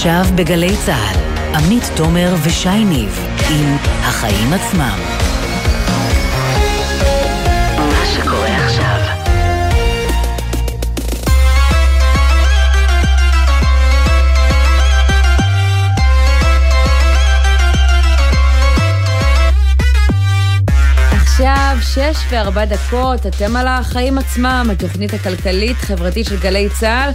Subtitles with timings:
[0.00, 1.16] עכשיו בגלי צה"ל,
[1.56, 5.19] עמית תומר ושי ניב עם החיים עצמם.
[21.94, 27.10] שש וארבע דקות, אתם על החיים עצמם, התוכנית הכלכלית-חברתית של גלי צה"ל,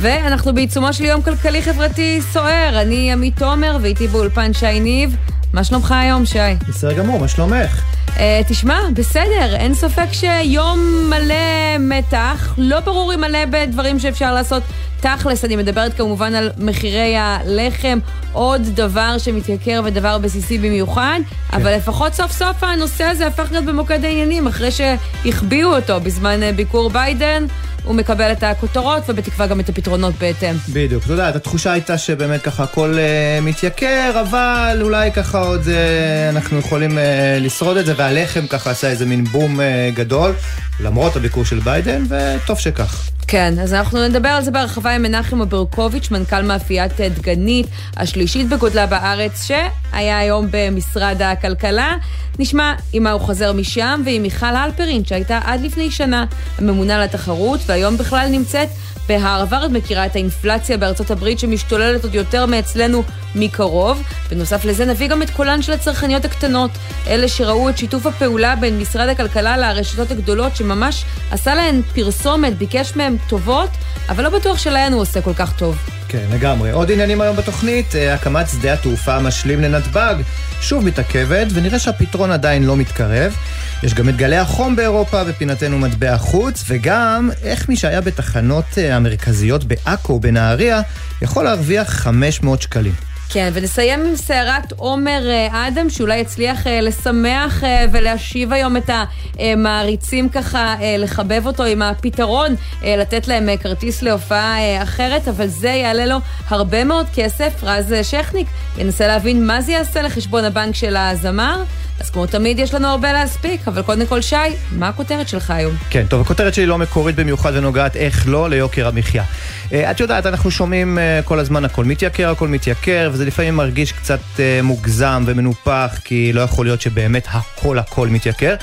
[0.00, 2.80] ואנחנו בעיצומו של יום כלכלי-חברתי סוער.
[2.82, 5.16] אני עמית תומר, ואיתי באולפן שי ניב.
[5.52, 6.38] מה שלומך היום, שי?
[6.68, 7.82] בסדר גמור, מה שלומך?
[8.06, 10.78] Uh, תשמע, בסדר, אין ספק שיום
[11.10, 14.62] מלא מתח, לא ברור אם מלא בדברים שאפשר לעשות
[15.00, 17.98] תכלס, אני מדברת כמובן על מחירי הלחם,
[18.32, 21.18] עוד דבר שמתייקר ודבר בסיסי במיוחד,
[21.50, 21.56] כן.
[21.56, 26.52] אבל לפחות סוף סוף הנושא הזה הפך להיות במוקד העניינים, אחרי שהחביאו אותו בזמן אה,
[26.52, 27.46] ביקור ביידן.
[27.84, 30.54] הוא מקבל את הכותרות ובתקווה גם את הפתרונות בהתאם.
[30.68, 31.04] בדיוק.
[31.04, 36.58] אתה יודע, התחושה הייתה שבאמת ככה הכל uh, מתייקר, אבל אולי ככה עוד uh, אנחנו
[36.58, 37.00] יכולים uh,
[37.40, 40.32] לשרוד את זה, והלחם ככה עשה איזה מין בום uh, גדול,
[40.80, 43.10] למרות הביקור של ביידן, וטוב שכך.
[43.26, 48.86] כן, אז אנחנו נדבר על זה בהרחבה עם מנחם אברקוביץ', מנכ"ל מאפיית דגנית, השלישית בגודלה
[48.86, 51.94] בארץ, שהיה היום במשרד הכלכלה.
[52.38, 56.24] נשמע עם מה הוא חוזר משם, ועם מיכל הלפרין, שהייתה עד לפני שנה
[56.58, 58.68] הממונה על התחרות, והיום בכלל נמצאת
[59.10, 63.02] בהרווארד, מכירה את האינפלציה בארצות הברית שמשתוללת עוד יותר מאצלנו
[63.34, 64.02] מקרוב.
[64.30, 66.70] בנוסף לזה נביא גם את קולן של הצרכניות הקטנות,
[67.06, 72.92] אלה שראו את שיתוף הפעולה בין משרד הכלכלה לרשתות הגדולות, שממש עשה להן פרסומת, ביקש
[72.96, 73.70] מהן טובות,
[74.08, 75.76] אבל לא בטוח שלהן הוא עושה כל כך טוב.
[76.08, 76.70] כן, לגמרי.
[76.70, 80.14] עוד עניינים היום בתוכנית, אה, הקמת שדה התעופה המשלים לנתב"ג
[80.60, 83.36] שוב מתעכבת, ונראה שהפתרון עדיין לא מתקרב.
[83.82, 88.96] יש גם את גלי החום באירופה בפינתנו מטבע חוץ, וגם איך מי שהיה בתחנות אה,
[88.96, 90.80] המרכזיות בעכו, בנהריה,
[91.22, 93.09] יכול להרוויח 500 שקלים.
[93.32, 98.90] כן, ונסיים עם סערת עומר אה, אדם, שאולי יצליח אה, לשמח אה, ולהשיב היום את
[99.38, 106.16] המעריצים ככה, לחבב אותו עם הפתרון, לתת להם כרטיס להופעה אחרת, אבל זה יעלה לו
[106.48, 107.52] הרבה מאוד כסף.
[107.62, 108.46] רז שכניק
[108.78, 111.62] ינסה להבין מה זה יעשה לחשבון הבנק של הזמר.
[112.00, 114.36] אז כמו תמיד יש לנו הרבה להספיק, אבל קודם כל שי,
[114.72, 115.74] מה הכותרת שלך היום?
[115.90, 119.24] כן, טוב, הכותרת שלי לא מקורית במיוחד ונוגעת איך לא ליוקר המחיה.
[119.68, 124.40] את יודעת, אנחנו שומעים כל הזמן הכל מתייקר, הכל מתייקר, וזה לפעמים מרגיש קצת uh,
[124.62, 128.54] מוגזם ומנופח, כי לא יכול להיות שבאמת הכל הכל מתייקר.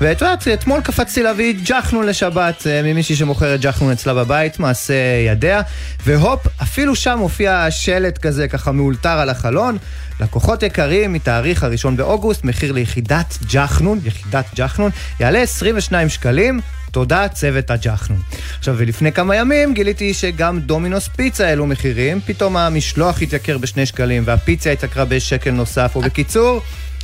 [0.00, 4.94] ואת יודעת, אתמול קפצתי להביא ג'חנון לשבת ממישהי שמוכרת ג'חנון אצלה בבית, מעשה
[5.26, 5.62] ידיה,
[6.06, 9.78] והופ, אפילו שם מופיע שלט כזה ככה מאולתר על החלון.
[10.20, 14.90] לקוחות יקרים, מתאריך הראשון באוגוסט, מחיר ליחידת ג'חנון, יחידת ג'חנון,
[15.20, 16.60] יעלה 22 שקלים.
[16.92, 18.20] תודה, צוות הג'חנון.
[18.58, 24.22] עכשיו, ולפני כמה ימים גיליתי שגם דומינוס פיצה העלו מחירים, פתאום המשלוח התייקר בשני שקלים
[24.26, 26.62] והפיצה התייקרה בשקל נוסף, ובקיצור...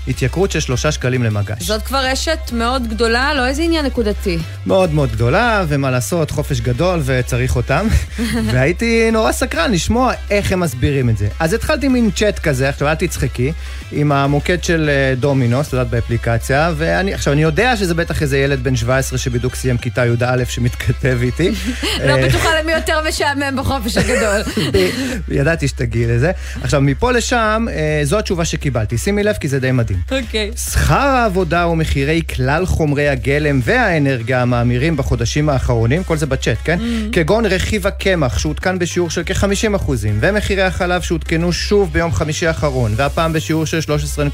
[0.09, 1.62] התייקרות של שלושה שקלים למגש.
[1.62, 4.38] זאת כבר רשת מאוד גדולה, לא איזה עניין נקודתי.
[4.66, 7.86] מאוד מאוד גדולה, ומה לעשות, חופש גדול וצריך אותם.
[8.53, 11.28] והייתי נורא סקרן לשמוע איך הם מסבירים את זה.
[11.41, 13.53] אז התחלתי מין צ'אט כזה, עכשיו אל תצחקי,
[13.92, 18.38] עם המוקד של אה, דומינוס, את יודעת, באפליקציה, ואני, עכשיו, אני יודע שזה בטח איזה
[18.38, 21.50] ילד בן 17 שבדיוק סיים כיתה י"א שמתכתב איתי.
[22.08, 24.42] לא בטוחה למי יותר משעמם בחופש הגדול.
[25.38, 26.32] ידעתי שתגיעי לזה.
[26.62, 28.98] עכשיו, מפה לשם, אה, זו התשובה שקיבלתי.
[28.98, 29.97] שימי לב, כי זה די מדהים.
[30.10, 30.50] אוקיי.
[30.54, 30.59] Okay.
[30.59, 36.78] שכר העבודה ומחירי כלל חומרי הגלם והאנרגיה המאמירים בחודשים האחרונים, כל זה בצ'אט, כן?
[36.78, 37.12] Mm-hmm.
[37.12, 43.32] כגון רכיב הקמח שעודכן בשיעור של כ-50%, ומחירי החלב שעודכנו שוב ביום חמישי האחרון, והפעם
[43.32, 43.78] בשיעור של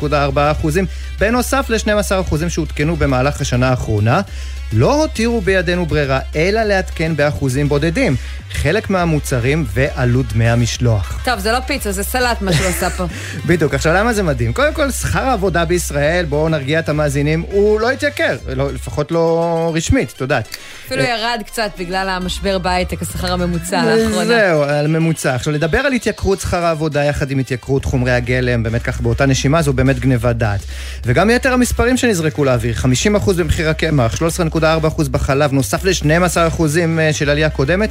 [0.01, 0.69] 13.4%,
[1.21, 4.21] בנוסף ל-12% שעודכנו במהלך השנה האחרונה.
[4.73, 8.17] לא הותירו בידינו ברירה, אלא לעדכן באחוזים בודדים.
[8.55, 11.21] חלק מהמוצרים ועלות דמי המשלוח.
[11.25, 13.05] טוב, זה לא פיצה, זה סלט מה שהוא עשה פה.
[13.47, 14.53] בדיוק, עכשיו למה זה מדהים?
[14.53, 19.73] קודם כל, שכר העבודה בישראל, בואו נרגיע את המאזינים, הוא לא התייקר, לא, לפחות לא
[19.75, 20.57] רשמית, את יודעת.
[20.87, 24.27] אפילו ירד קצת בגלל המשבר בהייטק, השכר הממוצע לאחרונה.
[24.27, 25.35] זהו, על ממוצע.
[25.35, 29.63] עכשיו, לדבר על התייקרות שכר העבודה יחד עם התייקרות חומרי הגלם, באמת ככה באותה נשימה,
[29.63, 30.61] זו באמת גניבת דעת.
[31.07, 32.75] וגם יתר המספרים שנזרקו לאוויר,
[33.25, 36.63] 50% במחיר הקמח, 13.4% בחלב, נוסף ל-12%
[36.99, 37.91] אה, של עלייה קודמת,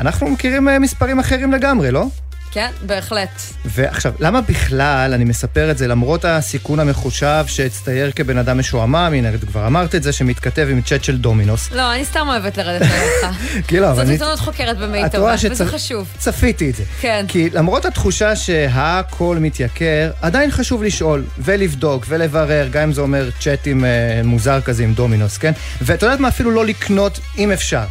[0.00, 2.06] אנחנו מכירים אה, מספרים אחרים לגמרי, לא?
[2.52, 3.42] כן, בהחלט.
[3.64, 9.34] ועכשיו, למה בכלל אני מספר את זה למרות הסיכון המחושב שהצטייר כבן אדם משועמם, הנה,
[9.34, 11.72] את כבר אמרת את זה, שמתכתב עם צ'אט של דומינוס.
[11.72, 13.38] לא, אני סתם אוהבת לרדת עליך.
[13.68, 14.06] כאילו, אבל אני...
[14.06, 16.08] זאת עיתונות חוקרת במיטבה, וזה חשוב.
[16.18, 16.84] צפיתי את זה.
[17.00, 17.24] כן.
[17.28, 23.84] כי למרות התחושה שהכל מתייקר, עדיין חשוב לשאול, ולבדוק, ולברר, גם אם זה אומר צ'אטים
[23.84, 25.52] אה, מוזר כזה עם דומינוס, כן?
[25.82, 26.28] ואת יודעת מה?
[26.28, 27.84] אפילו לא לקנות, אם אפשר.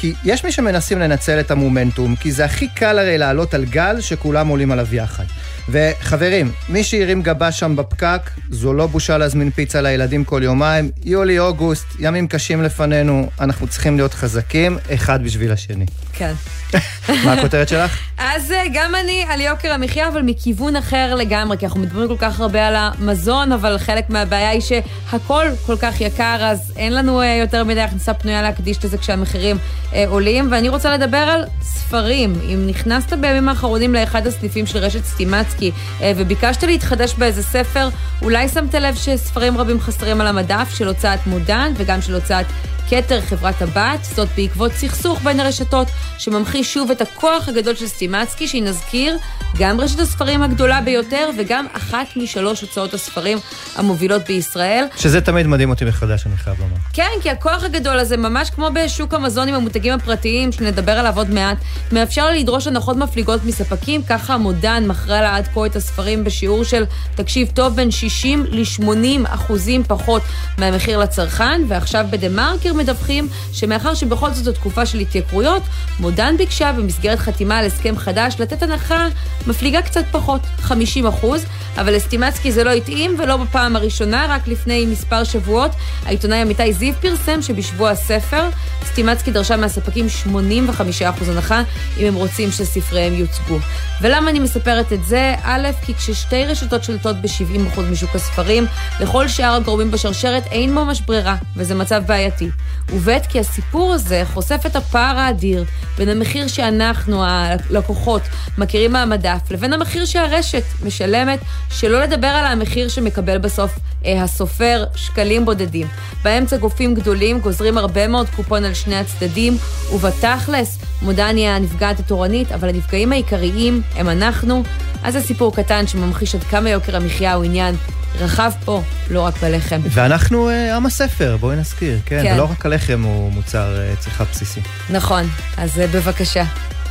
[0.00, 4.00] כי יש מי שמנסים לנצל את המומנטום, כי זה הכי קל הרי לעלות על גל
[4.00, 5.24] שכולם עולים עליו יחד.
[5.68, 8.20] וחברים, מי שהרים גבה שם בפקק,
[8.50, 10.90] זו לא בושה להזמין פיצה לילדים כל יומיים.
[11.04, 15.86] יולי-אוגוסט, ימים קשים לפנינו, אנחנו צריכים להיות חזקים, אחד בשביל השני.
[16.20, 16.34] כן.
[17.24, 17.98] מה הכותרת שלך?
[18.18, 22.16] אז אה, גם אני על יוקר המחיה, אבל מכיוון אחר לגמרי, כי אנחנו מדברים כל
[22.18, 27.20] כך הרבה על המזון, אבל חלק מהבעיה היא שהכל כל כך יקר, אז אין לנו
[27.20, 29.58] אה, יותר מדי הכנסה פנויה להקדיש לזה כשהמחירים
[29.94, 30.48] אה, עולים.
[30.50, 32.34] ואני רוצה לדבר על ספרים.
[32.44, 37.88] אם נכנסת בימים האחרונים לאחד הסניפים של רשת סטימצקי וביקשת להתחדש באיזה ספר,
[38.22, 42.46] אולי שמת לב שספרים רבים חסרים על המדף של הוצאת מודן וגם של הוצאת
[42.90, 48.48] כתר, חברת הבת, זאת בעקבות סכסוך בין הרשתות, שממחיש שוב את הכוח הגדול של סטימצקי,
[48.48, 49.16] שהיא נזכיר,
[49.58, 53.38] גם רשת הספרים הגדולה ביותר, וגם אחת משלוש הוצאות הספרים
[53.76, 54.84] המובילות בישראל.
[54.96, 56.76] שזה תמיד מדהים אותי מחדש, אני חייב לומר.
[56.92, 61.30] כן, כי הכוח הגדול הזה, ממש כמו בשוק המזון עם המותגים הפרטיים, שנדבר עליו עוד
[61.30, 61.56] מעט,
[61.92, 66.84] מאפשר לדרוש הנחות מפליגות מספקים, ככה המודן מכרה לה עד כה את הספרים בשיעור של,
[67.14, 70.22] תקשיב טוב, בין 60 ל-80 אחוזים פחות
[70.58, 75.62] מהמחיר לצרכן, ועכשיו בדה מרקר מדווחים שמאחר שבכל זאת זו תקופה של התייקרויות,
[76.00, 79.06] מודן ביקשה במסגרת חתימה על הסכם חדש לתת הנחה
[79.46, 81.44] מפליגה קצת פחות, 50 אחוז,
[81.76, 85.70] אבל לסטימצקי זה לא התאים ולא בפעם הראשונה, רק לפני מספר שבועות.
[86.06, 88.48] העיתונאי עמיתי זיו פרסם שבשבוע הספר
[88.84, 91.62] סטימצקי דרשה מהספקים 85 אחוז הנחה
[91.98, 93.58] אם הם רוצים שספריהם יוצגו.
[94.00, 95.34] ולמה אני מספרת את זה?
[95.42, 98.66] א', כי כששתי רשתות שולטות ב-70 אחוז משוק הספרים,
[99.00, 102.50] לכל שאר הגורמים בשרשרת אין ממש ברירה, וזה מצב בעייתי.
[102.92, 105.64] וב' כי הסיפור הזה חושף את הפער האדיר
[105.98, 108.22] בין המחיר שאנחנו, הלקוחות,
[108.58, 111.38] מכירים מהמדף, לבין המחיר שהרשת משלמת,
[111.70, 115.86] שלא לדבר על המחיר שמקבל בסוף אה, הסופר, שקלים בודדים.
[116.24, 119.56] באמצע גופים גדולים גוזרים הרבה מאוד קופון על שני הצדדים,
[119.92, 124.62] ובתכלס, מודני הנפגעת התורנית, אבל הנפגעים העיקריים הם אנחנו.
[125.02, 127.74] אז זה סיפור קטן שממחיש עד כמה יוקר המחיה הוא עניין
[128.18, 129.80] רחב פה, לא רק בלחם.
[129.90, 132.22] ואנחנו uh, עם הספר, בואי נזכיר, כן?
[132.22, 132.34] כן.
[132.34, 134.60] ולא רק הלחם הוא מוצר uh, צריכה בסיסי.
[134.90, 136.44] נכון, אז uh, בבקשה.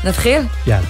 [0.04, 0.42] נתחיל?
[0.68, 0.88] יאללה.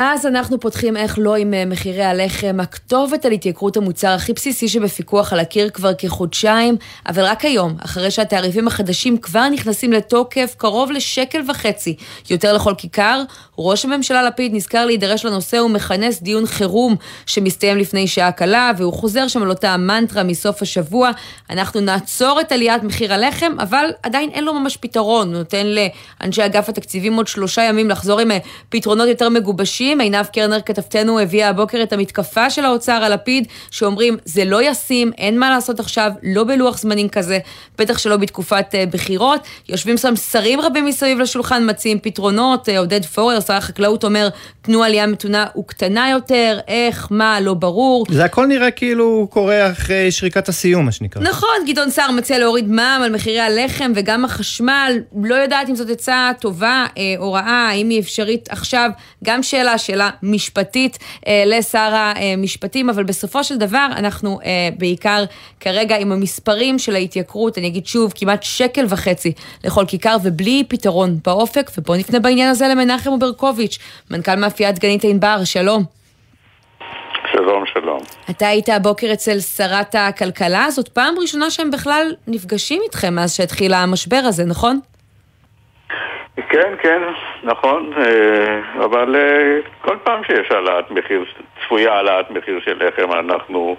[0.00, 5.32] אז אנחנו פותחים איך לא עם מחירי הלחם, הכתובת על התייקרות המוצר הכי בסיסי שבפיקוח
[5.32, 6.76] על הקיר כבר כחודשיים,
[7.08, 11.96] אבל רק היום, אחרי שהתעריפים החדשים כבר נכנסים לתוקף, קרוב לשקל וחצי.
[12.30, 13.22] יותר לכל כיכר,
[13.58, 16.96] ראש הממשלה לפיד נזכר להידרש לנושא ומכנס דיון חירום
[17.26, 21.10] שמסתיים לפני שעה קלה, והוא חוזר שם על אותה המנטרה מסוף השבוע,
[21.50, 26.44] אנחנו נעצור את עליית מחיר הלחם, אבל עדיין אין לו ממש פתרון, הוא נותן לאנשי
[26.44, 28.30] אגף התקציבים עוד שלושה ימים לחזור עם
[28.68, 29.87] פתרונות יותר מגובשים.
[29.88, 30.00] חדשים.
[30.00, 35.10] עינב קרנר, כתבתנו, הביאה הבוקר את המתקפה של האוצר על לפיד, שאומרים, זה לא ישים,
[35.18, 37.38] אין מה לעשות עכשיו, לא בלוח זמנים כזה,
[37.78, 39.40] בטח שלא בתקופת uh, בחירות.
[39.68, 42.68] יושבים שם שרים רבים מסביב לשולחן, מציעים פתרונות.
[42.68, 44.28] Uh, עודד פורר, שר החקלאות, אומר,
[44.62, 48.06] תנו עלייה מתונה וקטנה יותר, איך, מה, לא ברור.
[48.10, 51.22] זה הכל נראה כאילו קורה אחרי שריקת הסיום, מה שנקרא.
[51.22, 54.92] נכון, גדעון סער מציע להוריד מע"מ על מחירי הלחם וגם החשמל.
[55.22, 58.90] לא יודעת אם זאת עצה טובה אה, או רעה, האם היא אפשרית עכשיו.
[59.24, 65.24] גם שאלה שאלה משפטית אה, לשר המשפטים, אבל בסופו של דבר אנחנו אה, בעיקר
[65.60, 69.32] כרגע עם המספרים של ההתייקרות, אני אגיד שוב, כמעט שקל וחצי
[69.64, 73.78] לכל כיכר ובלי פתרון באופק, ובואו נפנה בעניין הזה למנחם אוברקוביץ',
[74.10, 75.84] מנכ"ל מאפיית גנית ענבר, שלום.
[77.32, 77.98] שלום, שלום.
[78.30, 83.74] אתה היית הבוקר אצל שרת הכלכלה, זאת פעם ראשונה שהם בכלל נפגשים איתכם מאז שהתחיל
[83.74, 84.80] המשבר הזה, נכון?
[86.48, 87.02] כן, כן,
[87.42, 91.24] נכון, אה, אבל אה, כל פעם שיש העלאת מחיר,
[91.64, 93.76] צפויה העלאת מחיר של לחם, אנחנו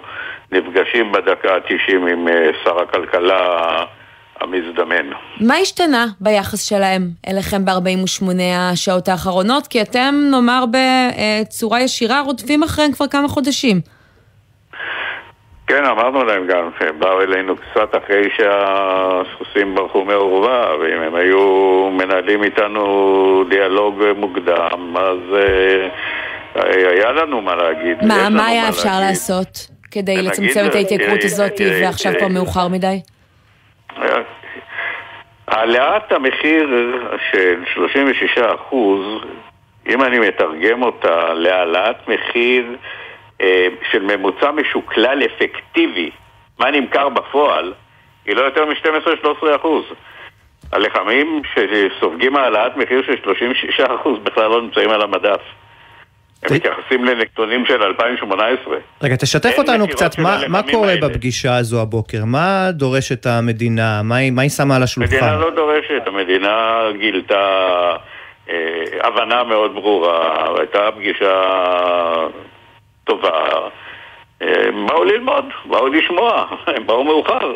[0.52, 3.84] נפגשים בדקה ה-90 עם אה, שר הכלכלה
[4.40, 5.10] המזדמן.
[5.40, 8.24] מה השתנה ביחס שלהם אליכם ב-48
[8.58, 9.66] השעות האחרונות?
[9.66, 13.80] כי אתם, נאמר בצורה ישירה, רודפים אחריהם כבר כמה חודשים.
[15.70, 21.40] כן, אמרנו להם גם שהם באו אלינו קצת אחרי שהסוסים ברחו מעורבה, ואם הם היו
[21.92, 25.88] מנהלים איתנו דיאלוג מוקדם, אז אה,
[26.90, 28.04] היה לנו מה להגיד.
[28.04, 29.08] מה, מה היה אפשר להגיד.
[29.08, 33.00] לעשות כדי לצמצם את ההתייקרות הזאת ועכשיו כבר מאוחר מדי?
[35.48, 36.68] העלאת המחיר
[37.32, 39.00] של 36 אחוז,
[39.88, 42.99] אם אני מתרגם אותה להעלאת מחיר אה,
[43.92, 46.10] של ממוצע משוקלל אפקטיבי,
[46.58, 47.72] מה נמכר בפועל,
[48.26, 49.84] היא לא יותר מ-12-13 אחוז.
[50.72, 55.40] הלחמים שסופגים העלאת מחיר של 36 אחוז בכלל לא נמצאים על המדף.
[56.42, 58.76] הם מתייחסים לנתונים של 2018.
[59.02, 61.08] רגע, תשתף אותנו קצת, מה, מה קורה האלה.
[61.08, 62.24] בפגישה הזו הבוקר?
[62.24, 64.02] מה דורשת המדינה?
[64.04, 65.14] מה מה היא שמה על השולחן?
[65.14, 67.96] המדינה לא דורשת, המדינה גילתה
[68.50, 68.54] אה,
[69.02, 71.42] הבנה מאוד ברורה, הייתה פגישה
[73.04, 73.28] טובה.
[74.42, 77.54] אה, הם באו ללמוד, באו לשמוע, הם באו מאוחר.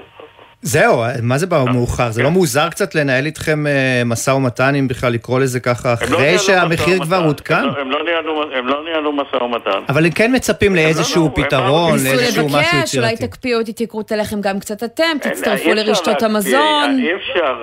[0.63, 2.11] זהו, מה זה באו מאוחר?
[2.11, 5.95] זה לא מוזר קצת לנהל איתכם אה, משא ומתן, אם בכלל לקרוא לזה ככה, לא
[6.17, 7.27] אחרי שהמחיר כבר ומתן.
[7.27, 7.55] עודכן?
[7.81, 8.67] הם לא- לא ניהלו- הם
[9.05, 9.81] לא משא ומתן.
[9.89, 13.29] אבל הם כן מצפים לאיזשהו לא, פתרון, ניסו לאיזשהו משהו לבקש, אולי יצירתי.
[13.29, 16.99] תקפיאו את התייקרות הלחם גם קצת אתם, תצטרפו לרשתות המזון.
[17.03, 17.57] אי אפשר.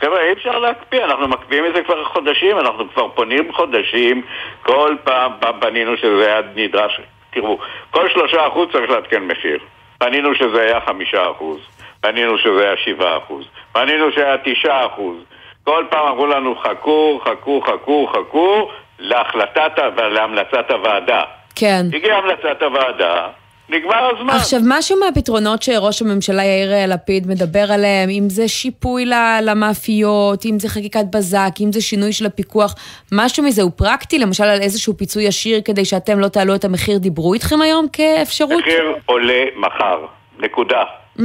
[0.00, 4.22] חבר'ה, אי אפשר להקפיא, אנחנו מקפיאים את זה כבר חודשים, אנחנו כבר פונים חודשים,
[4.62, 7.00] כל פעם, פעם פנינו שזה היה נדרש.
[7.30, 7.58] תראו,
[7.90, 9.58] כל שלושה אחוז צריך לעדכן מחיר.
[9.98, 11.58] פנינו שזה היה חמישה אחוז,
[12.00, 15.16] פנינו שזה היה שבעה אחוז, פנינו שהיה תשעה אחוז.
[15.64, 21.22] כל פעם אמרו לנו חכו, חכו, חכו, חכו להחלטת, להמלצת הוועדה.
[21.56, 21.82] כן.
[21.92, 23.28] הגיעה המלצת הוועדה,
[23.70, 24.34] נגמר הזמן.
[24.34, 29.04] עכשיו, משהו מהפתרונות שראש הממשלה יאיר אה, לפיד מדבר עליהם, אם זה שיפוי
[29.42, 32.74] למאפיות, אם זה חקיקת בזק, אם זה שינוי של הפיקוח,
[33.12, 34.18] משהו מזה הוא פרקטי?
[34.18, 38.60] למשל על איזשהו פיצוי ישיר כדי שאתם לא תעלו את המחיר, דיברו איתכם היום כאפשרות?
[38.60, 40.06] מחיר עולה מחר,
[40.38, 40.82] נקודה.
[41.18, 41.22] Mm,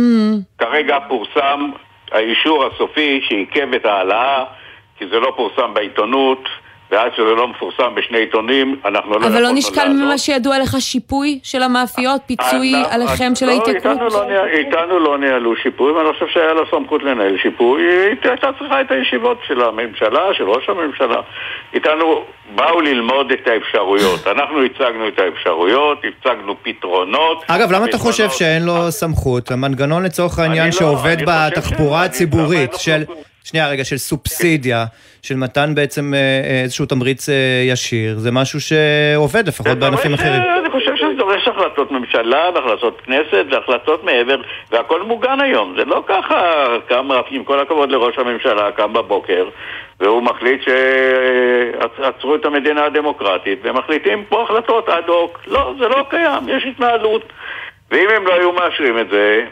[0.58, 1.70] כרגע פורסם
[2.12, 4.44] האישור הסופי שעיכב את ההעלאה,
[4.98, 6.50] כי זה לא פורסם בעיתונות,
[6.92, 9.88] ועד שזה לא מפורסם בשני עיתונים, אנחנו לא אבל לא נשקל.
[9.90, 13.98] ממה שידוע לך שיפוי של המאפיות, פיצוי אנחנו- עליכם של לא, ההתייקרות?
[13.98, 17.82] איתנו לא איתנו לא ניהלו שיפוי, ואני חושב שהיה לה סמכות לנהל שיפוי.
[17.84, 21.22] היא הייתה צריכה את הישיבות של הממשלה, של ראש הממשלה.
[21.74, 22.24] איתנו
[22.56, 24.28] באו ללמוד את האפשרויות.
[24.36, 27.44] אנחנו הצגנו את האפשרויות, הצגנו פתרונות.
[27.48, 29.52] אגב, למה אתה חושב שאין לו סמכות?
[29.52, 33.04] המנגנון לצורך העניין לא, שעובד בתחבורה הציבורית של...
[33.44, 34.86] שנייה רגע, של סובסידיה,
[35.26, 37.36] של מתן בעצם אה, אה, איזשהו תמריץ אה,
[37.72, 40.42] ישיר, זה משהו שעובד לפחות בענפים אחרים.
[40.60, 44.42] אני חושב שזה דורש החלטות ממשלה והחלטות כנסת והחלטות מעבר,
[44.72, 45.74] והכל מוגן היום.
[45.78, 49.50] זה לא ככה קם, עם כל הכבוד לראש הממשלה, קם בבוקר
[50.00, 55.40] והוא מחליט שעצרו את המדינה הדמוקרטית ומחליטים פה החלטות אד הוק.
[55.48, 57.34] לא, זה לא קיים, יש התנהלות.
[57.92, 59.46] ואם הם לא היו מאשרים את זה,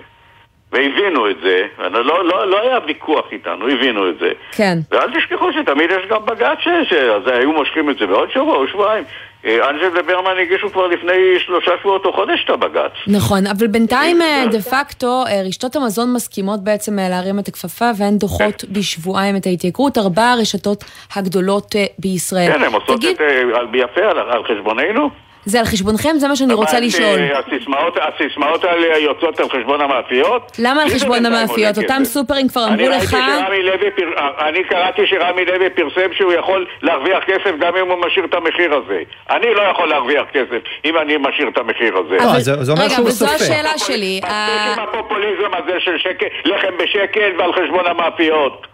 [0.73, 4.31] והבינו את זה, לא, לא, לא היה ויכוח איתנו, הבינו את זה.
[4.51, 4.77] כן.
[4.91, 8.67] ואל תשכחו שתמיד יש גם בג"ץ ש- שאז היו מושכים את זה בעוד שבוע או
[8.67, 9.03] שבועיים.
[9.45, 12.91] אה, אנג'ל וברמן הגישו כבר לפני שלושה שבועות או חודש את הבג"ץ.
[13.07, 18.17] נכון, אבל בינתיים אה, דה פקטו אה, רשתות המזון מסכימות בעצם להרים את הכפפה והן
[18.17, 20.83] דוחות בשבועיים את ההתייקרות, ארבע הרשתות
[21.15, 22.51] הגדולות בישראל.
[22.53, 25.09] כן, הן עושות את זה יפה על חשבוננו.
[25.45, 26.09] זה על חשבונכם?
[26.17, 27.19] זה מה שאני רוצה לשאול.
[27.19, 30.51] אה, הסיסמאות, הסיסמאות האלה יוצאות על חשבון המאפיות?
[30.59, 31.77] למה על חשבון המאפיות?
[31.77, 32.01] אותם.
[32.05, 33.11] סופרים כבר אמרו לך...
[33.11, 33.39] פר...
[34.47, 38.73] אני קראתי שרמי לוי פרסם שהוא יכול להרוויח כסף גם אם הוא משאיר את המחיר
[38.73, 38.99] הזה.
[39.29, 42.15] אני לא יכול להרוויח כסף אם אני משאיר את המחיר הזה.
[42.15, 43.43] לא, אבל- זה- זה אומר רגע, שהוא אבל זו סופר.
[43.43, 44.21] השאלה שלי.
[44.77, 48.67] הפופוליזם הזה של שקל, לחם בשקל ועל חשבון המאפיות.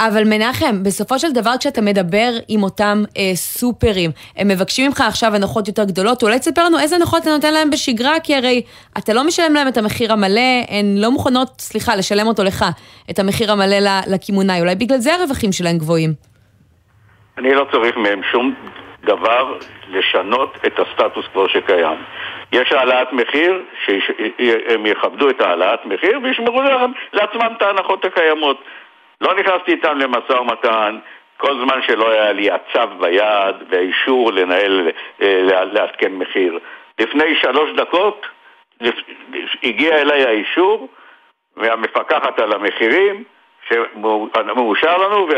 [0.00, 5.34] אבל מנחם, בסופו של דבר כשאתה מדבר עם אותם אה, סופרים, הם מבקשים ממך עכשיו
[5.34, 8.62] הנחות יותר גדולות, אולי תספר לנו איזה הנחות אתה נותן להם בשגרה, כי הרי
[8.98, 12.64] אתה לא משלם להם את המחיר המלא, הן לא מוכנות, סליחה, לשלם אותו לך,
[13.10, 13.76] את המחיר המלא
[14.06, 16.10] לקמעונאי, אולי בגלל זה הרווחים שלהם גבוהים.
[17.38, 18.54] אני לא צריך מהם שום
[19.04, 21.98] דבר לשנות את הסטטוס קוו שקיים.
[22.52, 26.62] יש העלאת מחיר, שהם יכבדו את העלאת מחיר וישמרו
[27.12, 28.60] לעצמם את ההנחות הקיימות.
[29.20, 30.98] לא נכנסתי איתם למשא ומתן
[31.36, 34.90] כל זמן שלא היה לי הצו ביד והאישור לנהל,
[35.22, 36.58] אה, לעדכן מחיר.
[36.98, 38.26] לפני שלוש דקות
[39.62, 40.88] הגיע אליי האישור
[41.56, 43.24] והמפקחת על המחירים
[43.68, 45.28] שמאושר לנו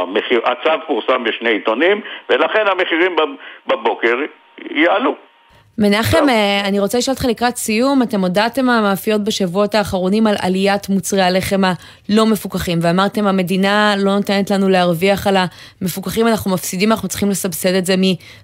[0.00, 3.16] והצו פורסם בשני עיתונים ולכן המחירים
[3.66, 4.16] בבוקר
[4.58, 5.16] יעלו.
[5.78, 10.88] מנחם, אה, אני רוצה לשאול אותך לקראת סיום, אתם הודעתם המאפיות בשבועות האחרונים על עליית
[10.88, 15.36] מוצרי הלחם הלא מפוקחים, ואמרתם המדינה לא נותנת לנו להרוויח על
[15.80, 17.94] המפוקחים, אנחנו מפסידים, אנחנו צריכים לסבסד את זה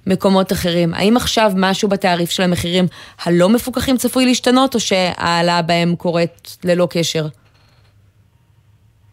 [0.07, 0.95] ממקומות אחרים.
[0.95, 2.85] האם עכשיו משהו בתעריף של המחירים
[3.27, 7.25] הלא מפוקחים צפוי להשתנות, או שההעלאה בהם קורית ללא קשר?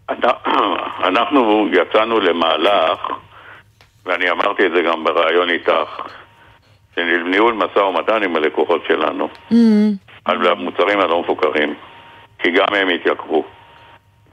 [1.10, 3.00] אנחנו יצאנו למהלך,
[4.06, 6.19] ואני אמרתי את זה גם בריאיון איתך,
[7.10, 10.10] של ניהול משא ומתן עם הלקוחות שלנו Mm-hmm.
[10.26, 11.74] על המוצרים הלא מפוקחים,
[12.40, 13.44] כי גם הם התייקרו.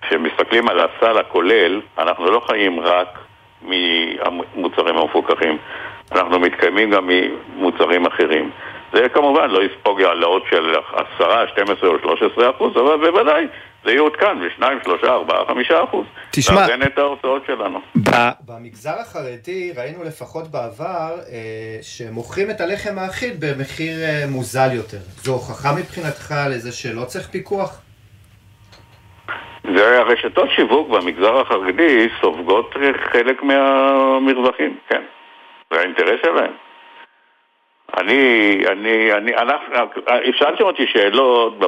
[0.02, 3.18] כשמסתכלים על הסל הכולל, אנחנו לא חיים רק
[3.62, 5.58] מהמוצרים המפוקחים,
[6.12, 7.10] אנחנו מתקיימים גם
[7.56, 8.50] ממוצרים אחרים.
[8.92, 10.74] זה כמובן לא יספוג העלאות של
[11.16, 13.46] 10, 12 או 13 אחוז, אבל בוודאי
[13.86, 16.06] זה יעודכן ב-2, 3, 4, 5 אחוז.
[16.30, 16.60] תשמע...
[16.60, 17.80] לאזן את ההוצאות שלנו.
[18.46, 24.98] במגזר החרדי ראינו לפחות בעבר אה, שמוכרים את הלחם האחיד במחיר אה, מוזל יותר.
[25.16, 27.80] זו הוכחה מבחינתך לזה שלא צריך פיקוח?
[29.76, 32.74] זה הרשתות שיווק במגזר החרדי סופגות
[33.12, 35.02] חלק מהמרווחים, כן.
[35.70, 36.52] זה האינטרס שלהם.
[37.96, 39.74] אני, אני, אני, אנחנו,
[40.32, 41.58] שאלתם אותי שאלות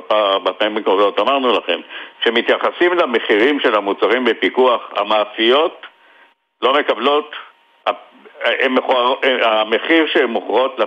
[0.45, 1.81] בפעמים הקרובות, אמרנו לכם,
[2.25, 5.87] שמתייחסים למחירים של המוצרים בפיקוח, המאפיות
[6.63, 7.37] לא מקבלות,
[8.71, 10.81] מוכר, המחיר שהן מוכרות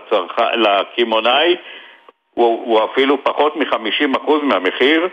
[0.53, 1.55] לקמעונאי
[2.33, 5.07] הוא, הוא אפילו פחות מ-50% מהמחיר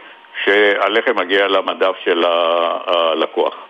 [0.44, 2.24] שהלחם מגיע למדף של
[2.86, 3.67] הלקוח.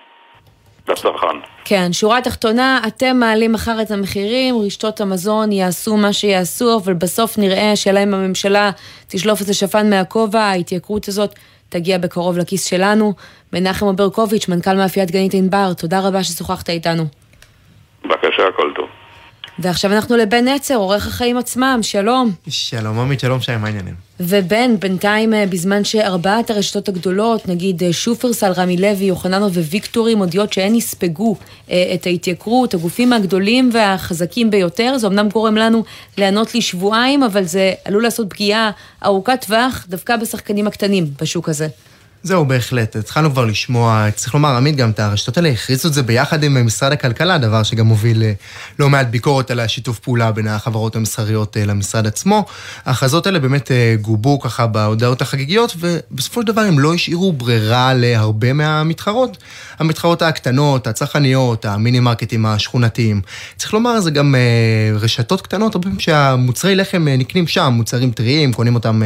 [0.89, 1.37] לצרכן.
[1.65, 7.39] כן, שורה תחתונה, אתם מעלים מחר את המחירים, רשתות המזון יעשו מה שיעשו, אבל בסוף
[7.39, 8.71] נראה שאלה אם הממשלה
[9.09, 11.35] תשלוף את השפן מהכובע, ההתייקרות הזאת
[11.69, 13.13] תגיע בקרוב לכיס שלנו.
[13.53, 17.05] מנחם אוברקוביץ', מנכ"ל מאפיית גנית ענבר, תודה רבה ששוחחת איתנו.
[18.05, 18.98] בבקשה, הכל טוב.
[19.59, 22.31] ועכשיו אנחנו לבן נצר, עורך החיים עצמם, שלום.
[22.49, 23.95] שלום עמית, שלום שי, מה העניינים?
[24.21, 30.53] ובן, בינתיים אה, בזמן שארבעת הרשתות הגדולות, נגיד אה, שופרסל, רמי לוי, יוחננו וויקטורי, מודיעות
[30.53, 31.37] שהן יספגו
[31.71, 35.85] אה, את ההתייקרות, הגופים הגדולים והחזקים ביותר, זה אמנם גורם לנו
[36.19, 38.71] לענות לשבועיים, אבל זה עלול לעשות פגיעה
[39.05, 41.69] ארוכת טווח דווקא בשחקנים הקטנים בשוק הזה.
[42.23, 42.97] זהו, בהחלט.
[42.97, 46.67] התחלנו כבר לשמוע, צריך לומר, עמית, גם את הרשתות האלה הכריזו את זה ביחד עם
[46.67, 48.33] משרד הכלכלה, דבר שגם מוביל אה,
[48.79, 52.45] לא מעט ביקורת על השיתוף פעולה בין החברות המסחריות אה, למשרד עצמו.
[52.87, 57.95] ההכרזות האלה באמת אה, גובו ככה בהודעות החגיגיות, ובסופו של דבר הם לא השאירו ברירה
[57.95, 59.37] להרבה מהמתחרות.
[59.79, 63.21] המתחרות הקטנות, הצרכניות, המיני-מרקטים השכונתיים.
[63.57, 64.35] צריך לומר, זה גם
[64.95, 69.03] רשתות קטנות, הרבה פעמים שהמוצרי לחם נקנים שם, מוצרים טריים, קונים אותם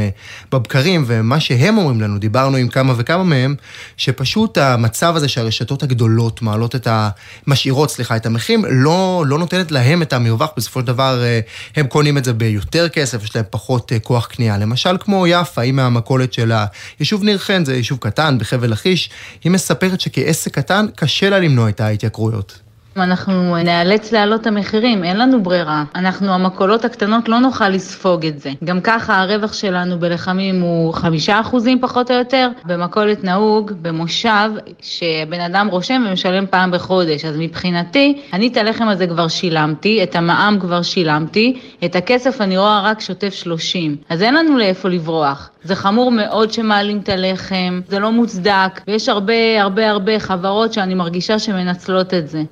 [0.52, 3.54] בבקרים, ומה שהם אומרים לנו, דיברנו עם כמה וכמה מהם,
[3.97, 7.11] שפשוט המצב הזה שהרשתות הגדולות מעלות את ה...
[7.47, 11.40] משאירות, סליחה, את המחירים, לא, לא נותנת להם את המרווח, בסופו של דבר אה,
[11.76, 14.59] הם קונים את זה ביותר כסף, יש להם פחות אה, כוח קנייה.
[14.59, 16.52] למשל, כמו יפה, היא מהמכולת של
[16.99, 19.11] היישוב ניר חן, זה יישוב קטן בחבל לכיש,
[19.44, 22.62] היא מספרת שכעסק קטן קשה לה למנוע את ההתייקרויות.
[22.97, 25.85] אנחנו נאלץ להעלות את המחירים, אין לנו ברירה.
[25.95, 28.50] אנחנו, המכולות הקטנות, לא נוכל לספוג את זה.
[28.65, 32.49] גם ככה הרווח שלנו בלחמים הוא חמישה אחוזים פחות או יותר.
[32.65, 34.50] במכולת נהוג, במושב,
[34.83, 37.25] שבן אדם רושם ומשלם פעם בחודש.
[37.25, 42.59] אז מבחינתי, אני את הלחם הזה כבר שילמתי, את המע"מ כבר שילמתי, את הכסף אני
[42.59, 43.97] רואה רק שוטף 30.
[44.09, 45.50] אז אין לנו לאיפה לברוח.
[45.65, 50.95] זה חמור מאוד שמעלים את הלחם, זה לא מוצדק, ויש הרבה הרבה הרבה חברות שאני
[50.95, 52.43] מרגישה שמנצלות את זה.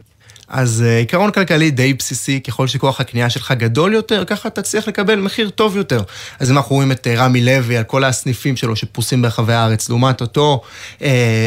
[0.51, 5.21] אז uh, עיקרון כלכלי די בסיסי, ככל שכוח הקנייה שלך גדול יותר, ככה תצליח לקבל
[5.21, 6.03] מחיר טוב יותר.
[6.41, 9.89] אז אם אנחנו רואים את uh, רמי לוי על כל הסניפים שלו שפרוסים ברחבי הארץ,
[9.89, 10.61] לעומת אותו
[10.99, 11.03] uh,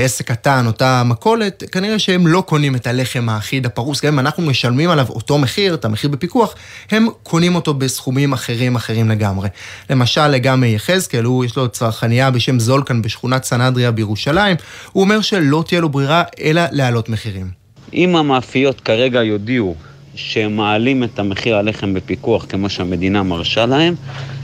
[0.06, 4.44] עסק קטן, אותה מכולת, כנראה שהם לא קונים את הלחם האחיד הפרוס, גם אם אנחנו
[4.44, 6.56] משלמים עליו אותו מחיר, את המחיר בפיקוח,
[6.92, 9.50] הם קונים אותו בסכומים אחרים אחרים לגמרי.
[9.90, 14.58] למשל, גם יחזקאל, הוא יש לו צרכנייה בשם זולקן בשכונת סנדריה בירושלים,
[14.92, 17.63] הוא אומר שלא תהיה לו ברירה אלא להעלות מחירים.
[17.94, 19.76] אם המאפיות כרגע יודיעו
[20.16, 23.96] שהם מעלים את המחיר הלחם בפיקוח כמו שהמדינה מרשה להם,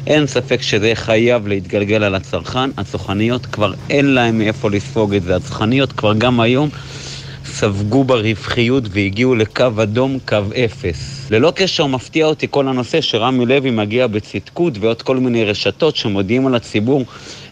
[0.08, 2.70] אין ספק שזה חייב להתגלגל על הצרכן.
[2.78, 5.36] הצרכניות כבר אין להם מאיפה לספוג את זה.
[5.36, 6.70] הצרכניות כבר גם היום
[7.46, 11.28] ספגו ברווחיות והגיעו לקו אדום, קו אפס.
[11.32, 16.48] ללא קשר מפתיע אותי כל הנושא שרמי לוי מגיע בצדקות ועוד כל מיני רשתות שמודיעים
[16.48, 17.06] על הציבור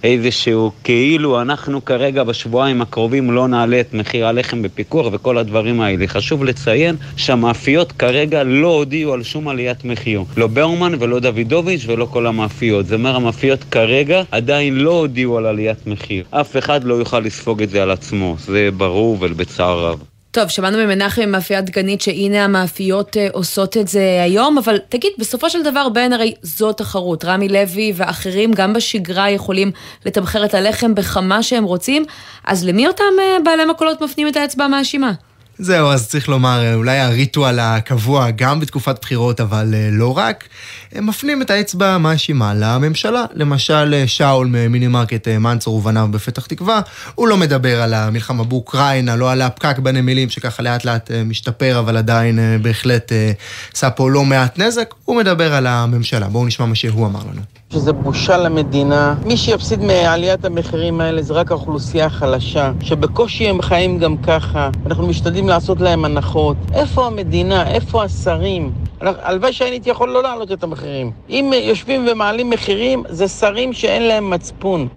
[0.04, 6.08] איזשהו כאילו אנחנו כרגע בשבועיים הקרובים לא נעלה את מחיר הלחם בפיקוח וכל הדברים האלה.
[6.08, 10.24] חשוב לציין שהמאפיות כרגע לא הודיעו על שום עליית מחיר.
[10.38, 12.86] לא ברמן ולא דוידוביץ' ולא כל המאפיות.
[12.86, 16.24] זאת אומרת, המאפיות כרגע עדיין לא הודיעו על עליית מחיר.
[16.32, 20.17] אף אחד לא יוכל לספוג את זה על עצמו, זה ברור ובצער רב.
[20.38, 25.50] טוב, שמענו ממנחם ממאפיית דגנית שהנה המאפיות אה, עושות את זה היום, אבל תגיד, בסופו
[25.50, 27.26] של דבר, בן הרי זו תחרות.
[27.26, 29.72] רמי לוי ואחרים גם בשגרה יכולים
[30.06, 32.06] לתמחר את הלחם בכמה שהם רוצים,
[32.44, 35.12] אז למי אותם אה, בעלי מכולות מפנים את האצבע המאשימה?
[35.60, 40.44] זהו, אז צריך לומר, אולי הריטואל הקבוע גם בתקופת בחירות, אבל אה, לא רק,
[40.92, 43.26] הם מפנים את האצבע המאשימה לממשלה.
[43.34, 46.82] למשל, אה, שאול ממינימרקט אה, מנצור ובניו בפתח תקווה,
[47.16, 51.98] הוא לא מדבר על המלחמה באוקראינה, לא על הפקק בנמלים שככה לאט לאט משתפר, אבל
[51.98, 53.12] עדיין בהחלט
[53.74, 56.28] עשה פה לא מעט נזק, הוא מדבר על הממשלה.
[56.28, 57.42] בואו נשמע מה שהוא אמר לנו.
[57.74, 59.16] שזה בושה למדינה.
[59.26, 64.70] מי שיפסיד מעליית המחירים האלה זה רק האוכלוסייה החלשה, שבקושי הם חיים גם ככה.
[64.86, 66.58] אנחנו משתדלים לעשות להם הנחות.
[66.74, 67.72] איפה המדינה?
[67.72, 68.74] איפה השרים?
[69.02, 71.12] הלוואי שהייתי יכול לא להעלות את המחירים.
[71.30, 74.88] אם יושבים ומעלים מחירים, זה שרים שאין להם מצפון.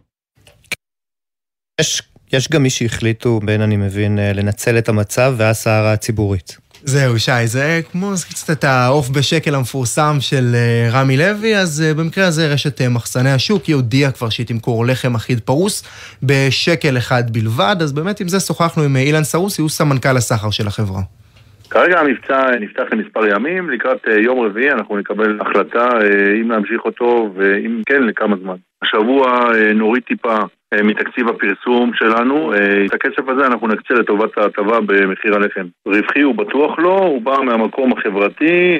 [1.80, 6.58] יש יש גם מי שהחליטו, בין אני מבין, לנצל את המצב והסערה הציבורית.
[6.84, 11.98] זהו, שי, זה כמו קצת את העוף בשקל המפורסם של uh, רמי לוי, אז uh,
[11.98, 15.82] במקרה הזה רשת uh, מחסני השוק, היא הודיעה כבר שהיא תמכור לחם אחיד פרוס
[16.22, 20.66] בשקל אחד בלבד, אז באמת עם זה שוחחנו עם אילן סרוסי, הוא סמנכ"ל הסחר של
[20.66, 21.00] החברה.
[21.70, 25.88] כרגע המבצע נפתח למספר ימים, לקראת יום רביעי אנחנו נקבל החלטה
[26.40, 28.56] אם להמשיך אותו ואם כן לכמה זמן.
[28.82, 32.52] השבוע נוריד טיפה אה, מתקציב הפרסום שלנו.
[32.52, 35.66] אה, את הכסף הזה אנחנו נקצה לטובת ההטבה במחיר הלחם.
[35.86, 38.78] רווחי הוא בטוח לא, הוא בא מהמקום החברתי.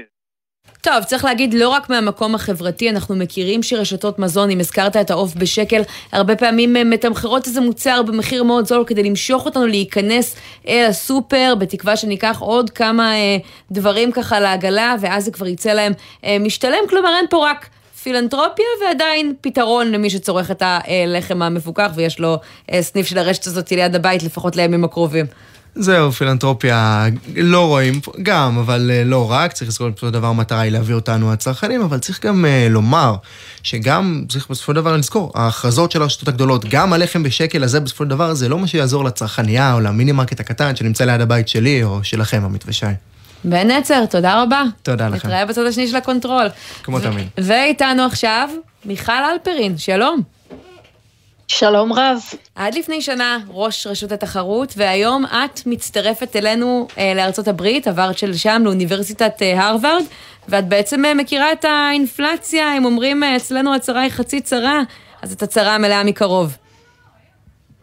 [0.83, 5.35] טוב, צריך להגיד, לא רק מהמקום החברתי, אנחנו מכירים שרשתות מזון, אם הזכרת את העוף
[5.35, 5.81] בשקל,
[6.13, 10.37] הרבה פעמים אה, מתמחרות איזה מוצר במחיר מאוד זול כדי למשוך אותנו להיכנס
[10.69, 13.37] אל הסופר, בתקווה שניקח עוד כמה אה,
[13.71, 15.93] דברים ככה לעגלה, ואז זה כבר יצא להם
[16.25, 17.69] אה, משתלם, כלומר אין פה רק...
[18.03, 22.39] פילנטרופיה ועדיין פתרון למי שצורך את הלחם המפוקח ויש לו
[22.73, 25.27] אה, סניף של הרשת הזאת ליד הבית לפחות לימים הקרובים.
[25.75, 30.61] זהו, פילנטרופיה לא רואים, גם, אבל אה, לא רק, צריך לזכור בסופו של דבר המטרה
[30.61, 33.15] היא להביא אותנו הצרכנים, אבל צריך גם אה, לומר
[33.63, 38.05] שגם, צריך בסופו של דבר לזכור, ההכרזות של הרשתות הגדולות, גם הלחם בשקל הזה בסופו
[38.05, 42.05] של דבר זה לא מה שיעזור לצרכנייה או למינימרקט הקטן שנמצא ליד הבית שלי או
[42.05, 42.87] שלכם, עמית ושי.
[43.45, 44.63] בן נצר, תודה רבה.
[44.83, 45.17] תודה לכם.
[45.17, 46.47] נתראה בצד השני של הקונטרול.
[46.83, 47.27] כמו תמיד.
[47.39, 48.51] ואיתנו עכשיו,
[48.85, 50.23] מיכל אלפרין, שלום.
[51.49, 52.19] שלום רב.
[52.55, 58.35] עד לפני שנה ראש רשות התחרות, והיום את מצטרפת אלינו אה, לארצות הברית, עברת של
[58.35, 60.05] שם לאוניברסיטת אה, הרווארד,
[60.49, 64.81] ואת בעצם אה, מכירה את האינפלציה, הם אומרים אה, אצלנו הצרה היא חצי צרה,
[65.23, 66.57] אז את הצרה המלאה מקרוב.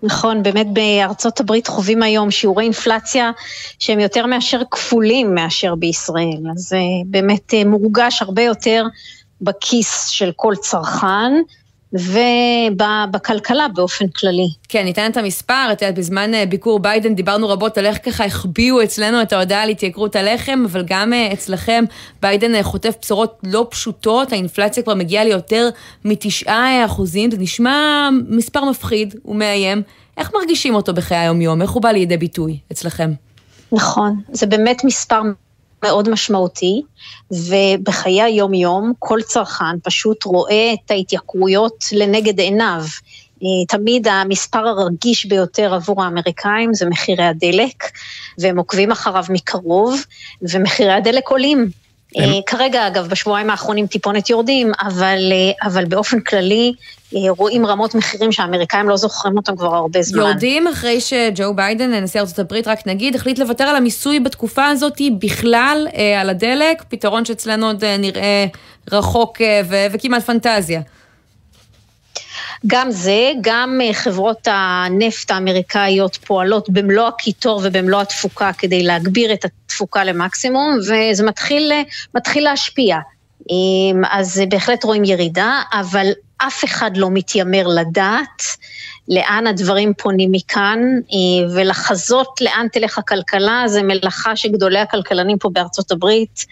[0.03, 3.31] נכון, באמת בארצות הברית חווים היום שיעורי אינפלציה
[3.79, 8.86] שהם יותר מאשר כפולים מאשר בישראל, אז אה, באמת אה, מורגש הרבה יותר
[9.41, 11.33] בכיס של כל צרכן.
[11.93, 14.47] ובכלכלה באופן כללי.
[14.69, 18.26] כן, ניתן את המספר, את יודעת, בזמן אה, ביקור ביידן דיברנו רבות על איך ככה
[18.26, 21.84] החביאו אצלנו את ההודעה על התייקרות הלחם, אבל גם אצלכם
[22.21, 25.69] ביידן חוטף בשורות לא פשוטות, האינפלציה כבר מגיעה ליותר
[26.06, 29.82] מתשעה אחוזים, זה נשמע מספר מפחיד ומאיים.
[30.17, 31.62] איך מרגישים אותו בחיי היום-יום?
[31.62, 33.12] איך הוא בא לידי ביטוי אצלכם?
[33.71, 35.21] נכון, זה באמת מספר
[35.83, 36.81] מאוד משמעותי,
[37.31, 42.81] ובחיי היום-יום כל צרכן פשוט רואה את ההתייקרויות לנגד עיניו.
[43.43, 47.83] אה, תמיד המספר הרגיש ביותר עבור האמריקאים זה מחירי הדלק,
[48.39, 50.01] והם עוקבים אחריו מקרוב,
[50.41, 51.69] ומחירי הדלק עולים.
[52.15, 52.30] הם...
[52.30, 56.74] אה, כרגע, אגב, בשבועיים האחרונים טיפונת יורדים, אבל, אה, אבל באופן כללי
[57.12, 60.20] רואים רמות מחירים שהאמריקאים לא זוכרים אותם כבר הרבה זמן.
[60.20, 65.02] יורדים אחרי שג'ו ביידן, נשיא ארצות הברית, רק נגיד, החליט לוותר על המיסוי בתקופה הזאת
[65.20, 65.88] בכלל
[66.20, 68.46] על הדלק, פתרון שאצלנו עוד נראה
[68.91, 69.38] רחוק
[69.70, 70.82] ו- וכמעט פנטזיה.
[72.67, 79.46] גם זה, גם אה, חברות הנפט האמריקאיות פועלות במלוא הקיטור ובמלוא התפוקה כדי להגביר את
[79.77, 81.71] התפוקה למקסימום, וזה מתחיל,
[82.15, 82.97] מתחיל להשפיע.
[84.11, 88.43] אז בהחלט רואים ירידה, אבל אף אחד לא מתיימר לדעת
[89.10, 90.80] לאן הדברים פונים מכאן,
[91.12, 96.46] אה, ולחזות לאן תלך הכלכלה, זה מלאכה שגדולי הכלכלנים פה בארצות הברית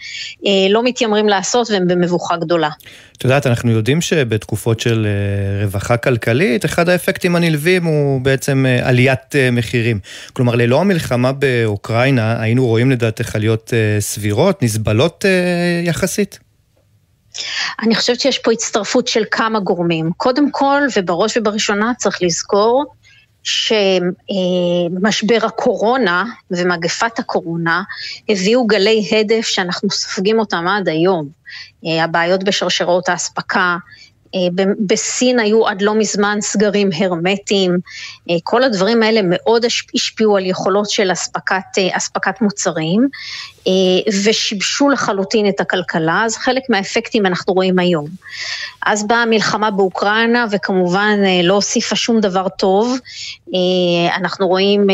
[0.46, 2.68] אה, לא מתיימרים לעשות והם במבוכה גדולה.
[3.18, 9.34] את יודעת, אנחנו יודעים שבתקופות של אה, רווחה כלכלית, אחד האפקטים הנלווים הוא בעצם עליית
[9.52, 9.98] מחירים.
[10.32, 15.24] כלומר, ללא המלחמה באוקראינה, היינו רואים לדעתך עליות סבירות, נסבלות
[15.84, 16.45] יחסית?
[17.82, 20.10] אני חושבת שיש פה הצטרפות של כמה גורמים.
[20.16, 22.84] קודם כל, ובראש ובראשונה צריך לזכור
[23.42, 27.82] שמשבר הקורונה ומגפת הקורונה
[28.28, 31.28] הביאו גלי הדף שאנחנו סופגים אותם עד היום.
[31.84, 33.76] הבעיות בשרשרות האספקה,
[34.86, 37.78] בסין היו עד לא מזמן סגרים הרמטיים,
[38.30, 43.08] אה, כל הדברים האלה מאוד השפיעו על יכולות של אספקת, אה, אספקת מוצרים
[44.24, 48.06] ושיבשו לחלוטין את הכלכלה, אז חלק מהאפקטים אנחנו רואים היום.
[48.86, 52.98] אז באה המלחמה באוקראינה וכמובן לא הוסיפה שום דבר טוב,
[54.16, 54.86] אנחנו רואים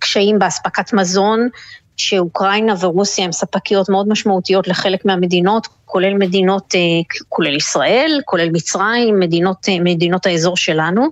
[0.00, 1.48] קשיים באספקת מזון,
[1.96, 6.80] שאוקראינה ורוסיה הן ספקיות מאוד משמעותיות לחלק מהמדינות, כולל מדינות, אה,
[7.28, 11.02] כולל ישראל, כולל מצרים, מדינות, אה, מדינות האזור שלנו,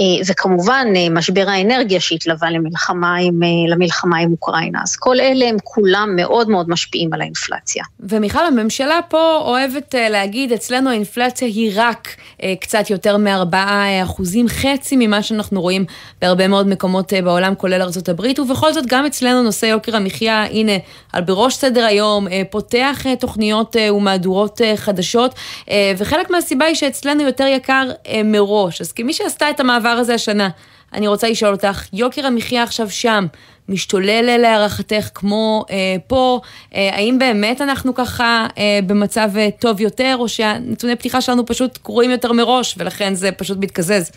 [0.00, 4.80] אה, וכמובן משבר האנרגיה שהתלווה למלחמה עם, למלחמה עם אוקראינה.
[4.82, 7.84] אז כל אלה הם כולם מאוד מאוד משפיעים על האינפלציה.
[8.00, 12.16] ומיכל, הממשלה פה אוהבת להגיד, אצלנו האינפלציה היא רק
[12.60, 15.84] קצת יותר מארבעה אחוזים, חצי ממה שאנחנו רואים
[16.22, 20.72] בהרבה מאוד מקומות בעולם, כולל ארה"ב, ובכל זאת גם אצלנו נושא יוקר המחיה, הנה,
[21.12, 23.76] על בראש סדר היום, פותח תוכניות
[24.06, 25.34] מהדורות אה, חדשות,
[25.70, 28.80] אה, וחלק מהסיבה היא שאצלנו יותר יקר אה, מראש.
[28.80, 30.48] אז כמי שעשתה את המעבר הזה השנה,
[30.92, 33.26] אני רוצה לשאול אותך, יוקר המחיה עכשיו שם,
[33.68, 36.40] משתולל להערכתך כמו אה, פה?
[36.74, 41.78] אה, האם באמת אנחנו ככה אה, במצב אה, טוב יותר, או שהנתוני פתיחה שלנו פשוט
[41.82, 44.12] קרויים יותר מראש, ולכן זה פשוט מתקזז?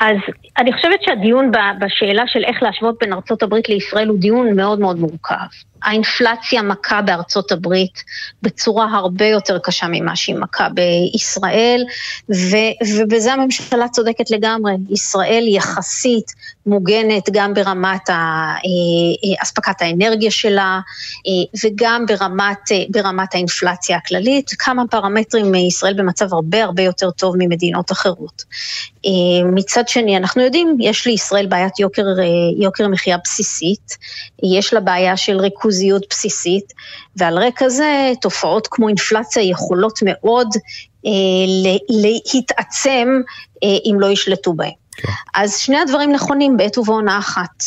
[0.00, 0.16] אז
[0.58, 4.98] אני חושבת שהדיון בשאלה של איך להשוות בין ארצות הברית לישראל הוא דיון מאוד מאוד
[4.98, 5.46] מורכב.
[5.84, 8.04] האינפלציה מכה בארצות הברית
[8.42, 11.84] בצורה הרבה יותר קשה ממה שהיא מכה בישראל,
[12.30, 14.72] ו- ובזה הממשלה צודקת לגמרי.
[14.90, 16.32] ישראל יחסית
[16.66, 20.80] מוגנת גם ברמת אה, אה, אספקת האנרגיה שלה
[21.26, 24.50] אה, וגם ברמת, ברמת האינפלציה הכללית.
[24.58, 28.44] כמה פרמטרים ישראל במצב הרבה הרבה יותר טוב ממדינות אחרות.
[29.52, 32.02] מצד שני, אנחנו יודעים, יש לישראל בעיית יוקר,
[32.58, 33.98] יוקר מחיה בסיסית,
[34.42, 35.40] יש לה בעיה של
[35.74, 36.72] ריכוזיות בסיסית,
[37.16, 40.48] ועל רקע זה תופעות כמו אינפלציה יכולות מאוד
[41.90, 43.08] להתעצם
[43.62, 44.70] אם לא ישלטו בהן.
[44.96, 45.08] כן.
[45.34, 47.64] אז שני הדברים נכונים בעת ובעונה אחת.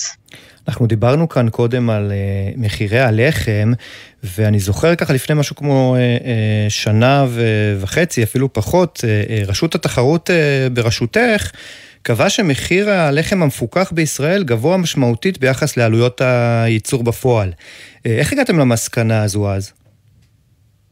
[0.68, 3.74] אנחנו דיברנו כאן קודם על uh, מחירי הלחם,
[4.24, 6.26] ואני זוכר ככה לפני משהו כמו uh, uh,
[6.70, 7.26] שנה
[7.80, 10.34] וחצי, אפילו פחות, uh, uh, רשות התחרות uh,
[10.74, 11.52] בראשותך
[12.08, 17.50] קבע שמחיר הלחם המפוקח בישראל גבוה משמעותית ביחס לעלויות הייצור בפועל.
[17.50, 19.72] Uh, איך הגעתם למסקנה הזו אז?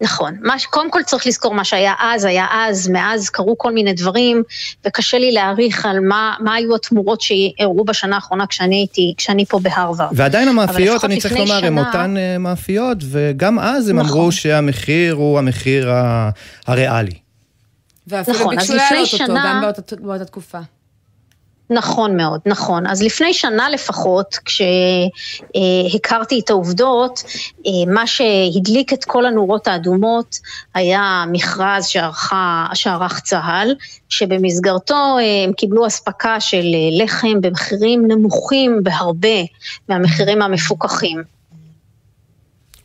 [0.01, 0.35] נכון.
[0.41, 4.43] מה, קודם כל צריך לזכור מה שהיה אז, היה אז, מאז קרו כל מיני דברים,
[4.85, 9.59] וקשה לי להעריך על מה, מה היו התמורות שאירעו בשנה האחרונה כשאני הייתי, כשאני פה
[9.59, 10.11] בהרווארד.
[10.15, 14.11] ועדיין המאפיות, אני צריך לומר, הן אותן uh, מאפיות, וגם אז הם נכון.
[14.11, 15.91] אמרו שהמחיר הוא המחיר
[16.67, 17.15] הריאלי.
[18.07, 20.59] ואפילו נכון, ביקשו להעלות אותו גם באותה, באותה תקופה.
[21.69, 22.87] נכון מאוד, נכון.
[22.87, 27.23] אז לפני שנה לפחות, כשהכרתי את העובדות,
[27.87, 30.39] מה שהדליק את כל הנורות האדומות
[30.73, 33.75] היה מכרז שערכה, שערך צה"ל,
[34.09, 36.65] שבמסגרתו הם קיבלו אספקה של
[37.01, 39.37] לחם במחירים נמוכים בהרבה
[39.89, 41.34] מהמחירים המפוקחים.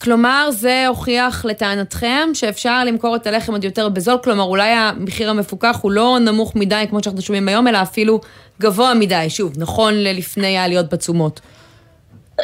[0.02, 5.78] כלומר, זה הוכיח לטענתכם שאפשר למכור את הלחם עוד יותר בזול, כלומר, אולי המחיר המפוקח
[5.82, 8.20] הוא לא נמוך מדי כמו שאנחנו שומעים היום, אלא אפילו
[8.60, 11.40] גבוה מדי, שוב, נכון ללפני העליות בתשומות.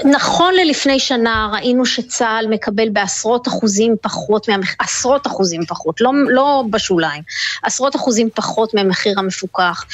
[0.04, 4.74] נכון ללפני שנה ראינו שצה"ל מקבל בעשרות אחוזים פחות, מהמח...
[4.78, 7.22] עשרות אחוזים פחות, לא, לא בשוליים,
[7.62, 9.84] עשרות אחוזים פחות מהמחיר המפוקח.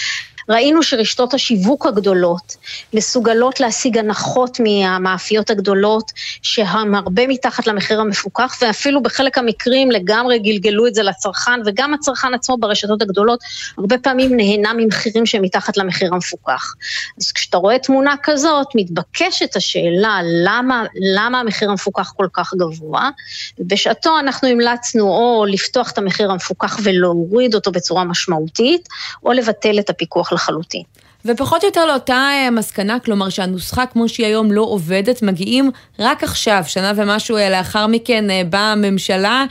[0.48, 2.56] ראינו שרשתות השיווק הגדולות
[2.94, 10.86] מסוגלות להשיג הנחות מהמאפיות הגדולות שהן הרבה מתחת למחיר המפוקח ואפילו בחלק המקרים לגמרי גלגלו
[10.86, 13.40] את זה לצרכן וגם הצרכן עצמו ברשתות הגדולות
[13.78, 16.74] הרבה פעמים נהנה ממחירים שהם מתחת למחיר המפוקח.
[17.18, 20.84] אז כשאתה רואה תמונה כזאת מתבקשת השאלה למה,
[21.16, 23.10] למה המחיר המפוקח כל כך גבוה.
[23.58, 28.88] בשעתו אנחנו המלצנו או לפתוח את המחיר המפוקח ולהוריד אותו בצורה משמעותית
[29.24, 30.82] או לבטל את הפיקוח לחלוטין.
[31.24, 36.24] ופחות או יותר לאותה אה, מסקנה, כלומר שהנוסחה כמו שהיא היום לא עובדת, מגיעים רק
[36.24, 39.44] עכשיו, שנה ומשהו אה, לאחר מכן אה, באה הממשלה,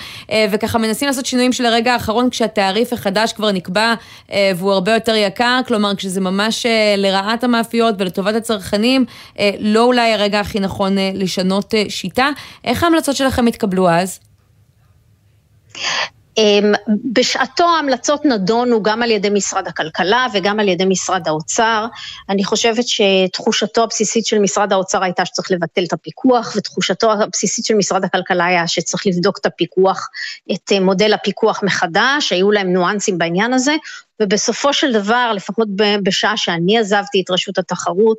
[0.51, 3.93] וככה מנסים לעשות שינויים של הרגע האחרון כשהתעריף החדש כבר נקבע
[4.55, 6.65] והוא הרבה יותר יקר, כלומר כשזה ממש
[6.97, 9.05] לרעת המאפיות ולטובת הצרכנים,
[9.59, 12.29] לא אולי הרגע הכי נכון לשנות שיטה.
[12.63, 14.19] איך ההמלצות שלכם התקבלו אז?
[16.37, 16.73] אמ,
[17.13, 21.85] בשעתו ההמלצות נדונו גם על ידי משרד הכלכלה וגם על ידי משרד האוצר.
[22.29, 27.75] אני חושבת שתחושתו הבסיסית של משרד האוצר הייתה שצריך לבטל את הפיקוח, ותחושתו הבסיסית של
[27.75, 30.09] משרד הכלכלה היה שצריך לבדוק את הפיקוח,
[30.51, 33.75] את מודל הפיקוח מחדש, היו להם ניואנסים בעניין הזה,
[34.21, 35.67] ובסופו של דבר, לפחות
[36.03, 38.17] בשעה שאני עזבתי את רשות התחרות,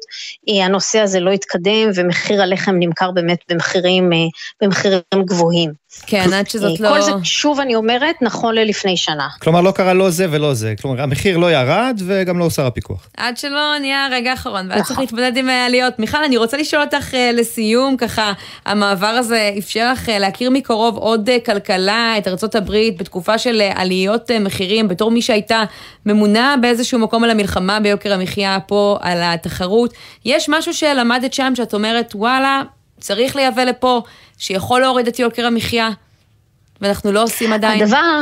[0.48, 4.18] אה, הנושא הזה לא התקדם, ומחיר הלחם נמכר באמת במחירים, אה,
[4.62, 5.82] במחירים גבוהים.
[6.06, 6.94] כן, עד שזאת אה, לא...
[6.94, 9.28] כל זה, שוב אני אומרת, נכון ללפני שנה.
[9.42, 10.74] כלומר, לא קרה לא זה ולא זה.
[10.82, 13.08] כלומר, המחיר לא ירד וגם לא הוסר הפיקוח.
[13.16, 15.04] עד שלא נהיה הרגע האחרון, ואז צריך נכון.
[15.04, 15.98] להתמודד עם העליות.
[15.98, 18.32] מיכל, אני רוצה לשאול אותך לסיום, ככה,
[18.66, 25.10] המעבר הזה אפשר לך להכיר מקרוב עוד כלכלה, את ארה"ב, בתקופה של עליות מחירים, בתור
[25.10, 25.64] מי שהייתה
[26.06, 29.94] ממונה באיזשהו מקום על המלחמה ביוקר המחיה פה, על התחרות.
[30.24, 32.62] יש משהו שלמדת שם שאת אומרת, וואלה,
[33.00, 34.02] צריך לייבא לפה,
[34.38, 35.90] שיכול להוריד את יוקר המחיה,
[36.80, 37.82] ואנחנו לא עושים עדיין.
[37.82, 38.20] הדבר...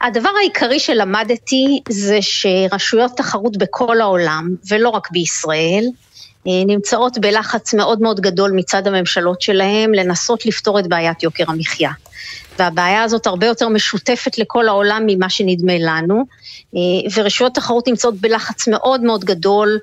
[0.00, 5.84] הדבר העיקרי שלמדתי זה שרשויות תחרות בכל העולם, ולא רק בישראל,
[6.46, 11.90] אה, נמצאות בלחץ מאוד מאוד גדול מצד הממשלות שלהם לנסות לפתור את בעיית יוקר המחיה.
[12.60, 16.24] והבעיה הזאת הרבה יותר משותפת לכל העולם ממה שנדמה לנו,
[17.14, 19.78] ורשויות תחרות נמצאות בלחץ מאוד מאוד גדול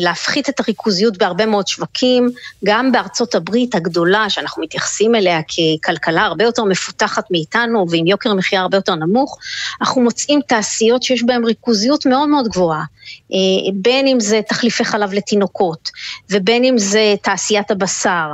[0.00, 2.30] להפחית את הריכוזיות בהרבה מאוד שווקים,
[2.64, 8.60] גם בארצות הברית הגדולה, שאנחנו מתייחסים אליה ככלכלה הרבה יותר מפותחת מאיתנו ועם יוקר מחיה
[8.60, 9.38] הרבה יותר נמוך,
[9.80, 12.82] אנחנו מוצאים תעשיות שיש בהן ריכוזיות מאוד מאוד גבוהה,
[13.74, 15.90] בין אם זה תחליפי חלב לתינוקות,
[16.30, 18.32] ובין אם זה תעשיית הבשר,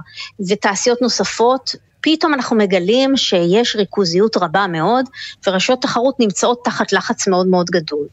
[0.48, 5.04] ותעשיות נוספות, פתאום אנחנו מגלים שיש ריכוזיות רבה מאוד,
[5.46, 8.06] ורשויות תחרות נמצאות תחת לחץ מאוד מאוד גדול.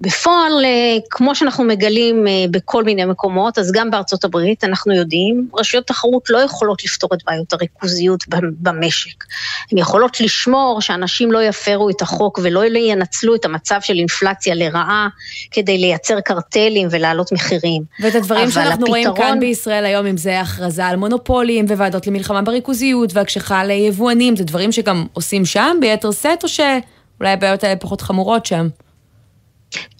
[0.00, 5.48] בפועל, אה, כמו שאנחנו מגלים אה, בכל מיני מקומות, אז גם בארצות הברית, אנחנו יודעים,
[5.54, 8.24] רשויות תחרות לא יכולות לפתור את בעיות הריכוזיות
[8.60, 9.24] במשק.
[9.72, 15.08] הן יכולות לשמור שאנשים לא יפרו את החוק ולא ינצלו את המצב של אינפלציה לרעה,
[15.50, 17.82] כדי לייצר קרטלים ולהעלות מחירים.
[18.00, 18.88] ואת הדברים שאנחנו הפתרון...
[18.88, 24.44] רואים כאן בישראל היום, אם זה הכרזה על מונופולים וועדות למלחמה בריכוזיות, הקשחה ליבואנים, זה
[24.44, 28.68] דברים שגם עושים שם ביתר שאת, או שאולי הבעיות האלה פחות חמורות שם?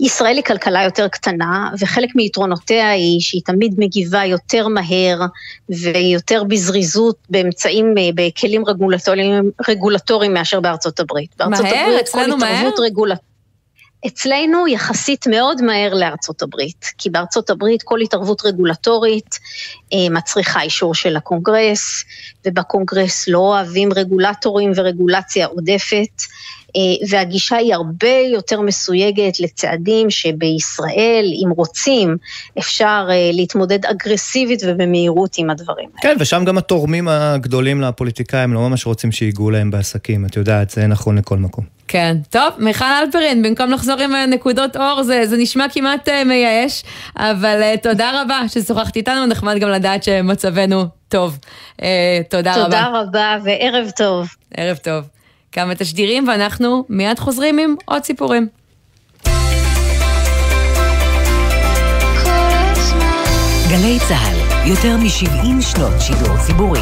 [0.01, 5.21] ישראל היא כלכלה יותר קטנה, וחלק מיתרונותיה היא שהיא תמיד מגיבה יותר מהר
[5.69, 11.31] ויותר בזריזות באמצעים, אה, בכלים רגולטוריים, רגולטוריים מאשר בארצות הברית.
[11.39, 11.75] בארצות מהר?
[11.75, 12.71] הברית, אצלנו מהר?
[12.79, 13.21] רגולט...
[14.07, 19.39] אצלנו יחסית מאוד מהר לארצות הברית, כי בארצות הברית כל התערבות רגולטורית
[19.93, 22.05] אה, מצריכה אישור של הקונגרס,
[22.47, 26.23] ובקונגרס לא אוהבים רגולטורים ורגולציה עודפת.
[26.77, 32.17] אה, והגישה היא הרבה יותר מסויגת לצעדים שבישראל, אם רוצים,
[32.59, 36.15] אפשר אה, להתמודד אגרסיבית ובמהירות עם הדברים האלה.
[36.15, 40.87] כן, ושם גם התורמים הגדולים לפוליטיקאים לא ממש רוצים שיגעו להם בעסקים, את יודעת, זה
[40.87, 41.65] נכון לכל מקום.
[41.89, 42.17] כן.
[42.31, 46.83] טוב, מיכל אלפרין, במקום לחזור עם נקודות אור, זה, זה נשמע כמעט uh, מייאש,
[47.17, 51.39] אבל uh, תודה רבה ששוחחת איתנו, נחמד גם לדעת שמצבנו טוב.
[51.77, 51.83] Uh,
[52.29, 53.05] תודה, תודה רבה.
[53.05, 54.29] תודה רבה וערב טוב.
[54.55, 55.20] ערב טוב.
[55.53, 58.49] כמה תשדירים, ואנחנו מיד חוזרים עם עוד סיפורים.
[63.71, 66.81] גלי צה"ל, יותר מ-70 שנות שידור ציבורי.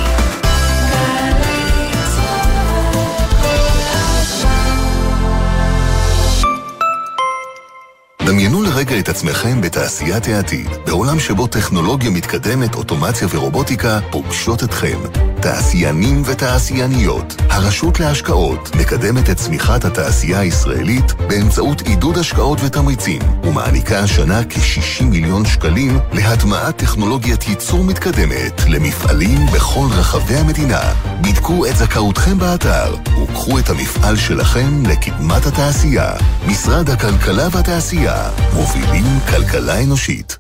[8.27, 14.99] דמיינו לרגע את עצמכם בתעשיית העתיד, בעולם שבו טכנולוגיה מתקדמת, אוטומציה ורובוטיקה פוגשות אתכם.
[15.41, 24.41] תעשיינים ותעשייניות, הרשות להשקעות מקדמת את צמיחת התעשייה הישראלית באמצעות עידוד השקעות ותמריצים, ומעניקה השנה
[24.45, 30.81] כ-60 מיליון שקלים להטמעת טכנולוגיית ייצור מתקדמת למפעלים בכל רחבי המדינה.
[31.21, 36.13] בדקו את זכאותכם באתר, וקחו את המפעל שלכם לקדמת התעשייה.
[36.47, 38.31] משרד הכלכלה והתעשייה,
[38.77, 40.39] מובילים כלכלה אנושית.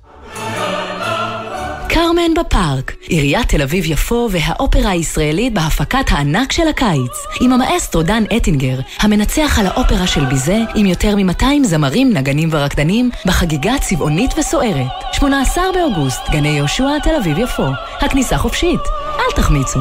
[1.88, 8.78] קרמן בפארק, עיריית תל אביב-יפו והאופרה הישראלית בהפקת הענק של הקיץ, עם המאסטרו דן אטינגר,
[8.98, 14.86] המנצח על האופרה של ביזה, עם יותר מ-200 זמרים, נגנים ורקדנים, בחגיגה צבעונית וסוערת.
[15.12, 17.66] 18 באוגוסט, גני יהושע, תל אביב-יפו.
[18.00, 18.80] הכניסה חופשית,
[19.18, 19.80] אל תחמיצו.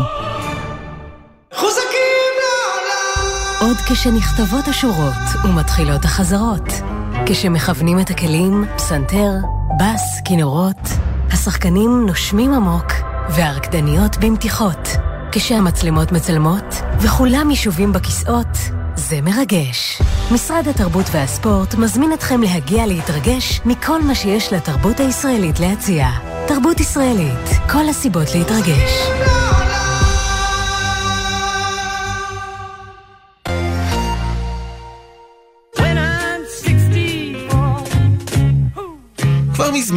[1.54, 3.70] חוזקים לעולם!
[3.70, 6.97] עוד כשנכתבות השורות ומתחילות החזרות.
[7.30, 9.32] כשמכוונים את הכלים, פסנתר,
[9.80, 10.90] בס, כינורות,
[11.32, 12.92] השחקנים נושמים עמוק,
[13.30, 14.88] והרקדניות במתיחות.
[15.32, 18.58] כשהמצלמות מצלמות, וכולם ישובים בכיסאות,
[18.96, 20.02] זה מרגש.
[20.32, 26.08] משרד התרבות והספורט מזמין אתכם להגיע להתרגש מכל מה שיש לתרבות הישראלית להציע.
[26.48, 28.92] תרבות ישראלית, כל הסיבות להתרגש.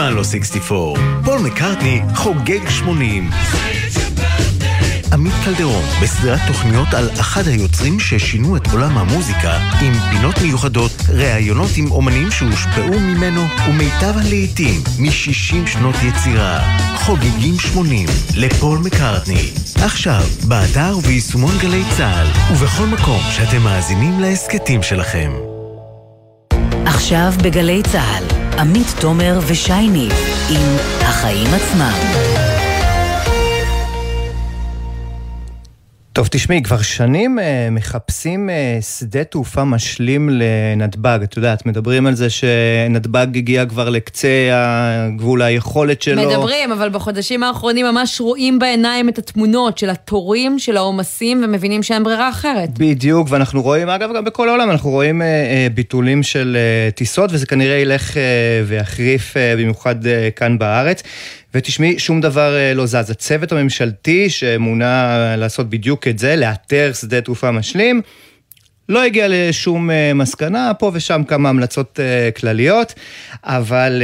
[0.00, 1.00] מזמן לא 64.
[1.24, 3.30] פול מקארטני חוגג 80.
[5.12, 11.70] עמית קלדרון, בסדרת תוכניות על אחד היוצרים ששינו את עולם המוזיקה, עם פינות מיוחדות, ראיונות
[11.76, 16.60] עם אומנים שהושפעו ממנו, ומיטב הלעיתים מ-60 שנות יצירה.
[16.96, 19.50] חוגגים 80 לפול מקארטני.
[19.82, 25.32] עכשיו, באתר וביישומון גלי צה"ל, ובכל מקום שאתם מאזינים להסכתים שלכם.
[26.86, 30.08] עכשיו בגלי צה"ל, עמית תומר ושייני
[30.50, 32.39] עם החיים עצמם.
[36.12, 41.18] טוב, תשמעי, כבר שנים אה, מחפשים אה, שדה תעופה משלים לנתב"ג.
[41.22, 46.28] את יודעת, מדברים על זה שנתב"ג הגיע כבר לקצה הגבול היכולת שלו.
[46.28, 52.04] מדברים, אבל בחודשים האחרונים ממש רואים בעיניים את התמונות של התורים, של העומסים, ומבינים שאין
[52.04, 52.78] ברירה אחרת.
[52.78, 57.30] בדיוק, ואנחנו רואים, אגב, גם בכל העולם, אנחנו רואים אה, אה, ביטולים של אה, טיסות,
[57.32, 58.22] וזה כנראה ילך אה,
[58.66, 61.02] ויחריף אה, במיוחד אה, כאן בארץ.
[61.54, 63.10] ותשמעי, שום דבר אה, לא זז.
[63.10, 68.02] הצוות הממשלתי שמונה לעשות בדיוק את זה, לאתר שדה תעופה משלים,
[68.88, 72.94] לא הגיע לשום אה, מסקנה, פה ושם כמה המלצות אה, כלליות,
[73.44, 74.02] אבל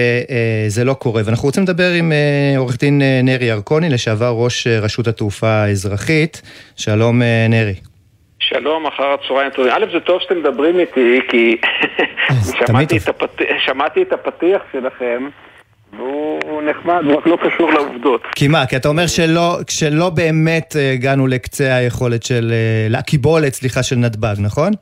[0.69, 1.23] זה לא קורה.
[1.25, 2.13] ואנחנו רוצים לדבר עם
[2.57, 6.43] עורך דין נרי ירקוני, לשעבר ראש רשות התעופה האזרחית.
[6.77, 7.75] שלום נרי.
[8.39, 9.73] שלום, אחר הצהריים טובים.
[9.73, 11.57] א', זה טוב שאתם מדברים איתי, כי
[12.67, 13.43] שמעתי, את הפת...
[13.67, 15.29] שמעתי את הפתיח שלכם.
[15.97, 18.23] והוא נחמד, הוא רק לא קשור לעובדות.
[18.35, 18.67] כי מה?
[18.67, 22.53] כי אתה אומר שלא, שלא באמת אה, הגענו לקצה היכולת של...
[22.53, 24.73] אה, לקיבולת, סליחה, של נתב"ג, נכון?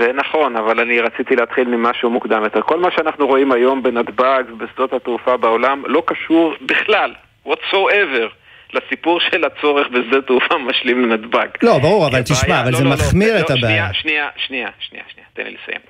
[0.00, 2.60] זה נכון, אבל אני רציתי להתחיל ממשהו מוקדם יותר.
[2.62, 7.14] כל מה שאנחנו רואים היום בנתב"ג ובשדות התעופה בעולם לא קשור בכלל,
[7.46, 8.28] whatsoever.
[8.72, 11.46] לסיפור של הצורך בשדה תעופה משלים לנתב"ג.
[11.62, 12.96] לא, ברור, אבל תשמע, אבל זה לא, לא.
[12.96, 13.94] מחמיר לא, את הבעיה.
[13.94, 15.80] שנייה, שנייה, שנייה, שנייה, תן לי לסיים.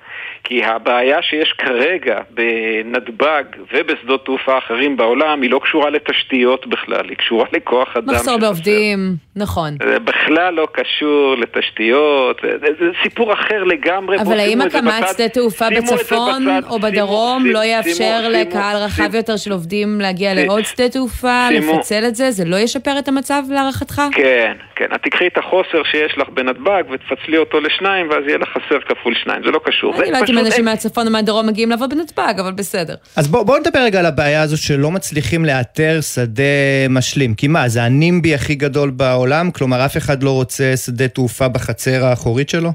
[0.49, 3.43] כי הבעיה שיש כרגע בנתב"ג
[3.73, 8.15] ובשדות תעופה אחרים בעולם היא לא קשורה לתשתיות בכלל, היא קשורה לכוח אדם.
[8.15, 9.77] מחסור בעובדים, נכון.
[9.83, 14.19] זה בכלל לא קשור לתשתיות, זה, זה סיפור אחר לגמרי.
[14.19, 19.03] אבל האם הקמת שדה תעופה בצפון או בדרום שימו, לא יאפשר שימו, לקהל שימו, רחב
[19.03, 22.31] שימו, יותר של עובדים להגיע שימו, לעוד שדה תעופה, שימו, לפצל את זה?
[22.31, 24.01] זה לא ישפר את המצב להערכתך?
[24.11, 24.95] כן, כן.
[24.95, 29.13] את תקחי את החוסר שיש לך בנתב"ג ותפצלי אותו לשניים ואז יהיה לך חסר כפול
[29.23, 29.95] שניים, זה לא קשור.
[29.95, 32.95] אני לא יודעת אם אנשים מהצפון או מהדרום מגיעים לעבוד בנתב"ג, אבל בסדר.
[33.15, 36.43] אז בואו בוא נדבר רגע על הבעיה הזו שלא מצליחים לאתר שדה
[36.89, 37.33] משלים.
[37.33, 39.51] כי מה, זה הנימבי הכי גדול בעולם?
[39.51, 42.69] כלומר, אף אחד לא רוצה שדה תעופה בחצר האחורית שלו?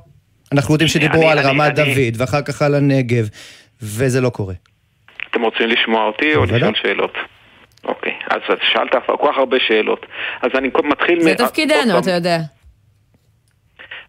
[0.52, 3.28] אנחנו יודעים שדיברו על רמת דוד, ואחר כך על הנגב,
[3.82, 4.54] וזה לא קורה.
[5.30, 7.12] אתם רוצים לשמוע אותי או לשאול שאלות?
[7.84, 8.40] אוקיי, אז
[8.72, 10.06] שאלת כל כך הרבה שאלות.
[10.42, 11.20] אז אני מתחיל...
[11.20, 12.38] זה תפקידנו, אתה יודע.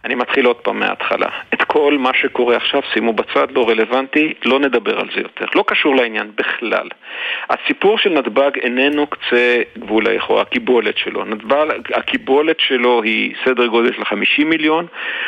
[0.06, 1.28] אני מתחיל עוד פעם מההתחלה.
[1.54, 5.46] את כל מה שקורה עכשיו שימו בצד, לא רלוונטי, לא נדבר על זה יותר.
[5.56, 6.88] לא קשור לעניין בכלל.
[7.50, 11.26] הסיפור של נתב"ג איננו קצה גבול היכולה, הקיבולת שלו.
[11.26, 14.86] נתב"ג, הקיבולת שלו היא סדר גודל של 50 מיליון,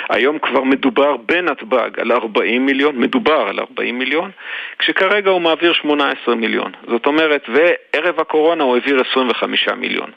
[0.10, 4.32] היום כבר מדובר בנתב"ג על 40 מיליון, מדובר על 40 מיליון,
[4.80, 6.72] כשכרגע הוא מעביר 18 מיליון.
[6.88, 10.12] זאת אומרת, וערב הקורונה הוא העביר 25 מיליון.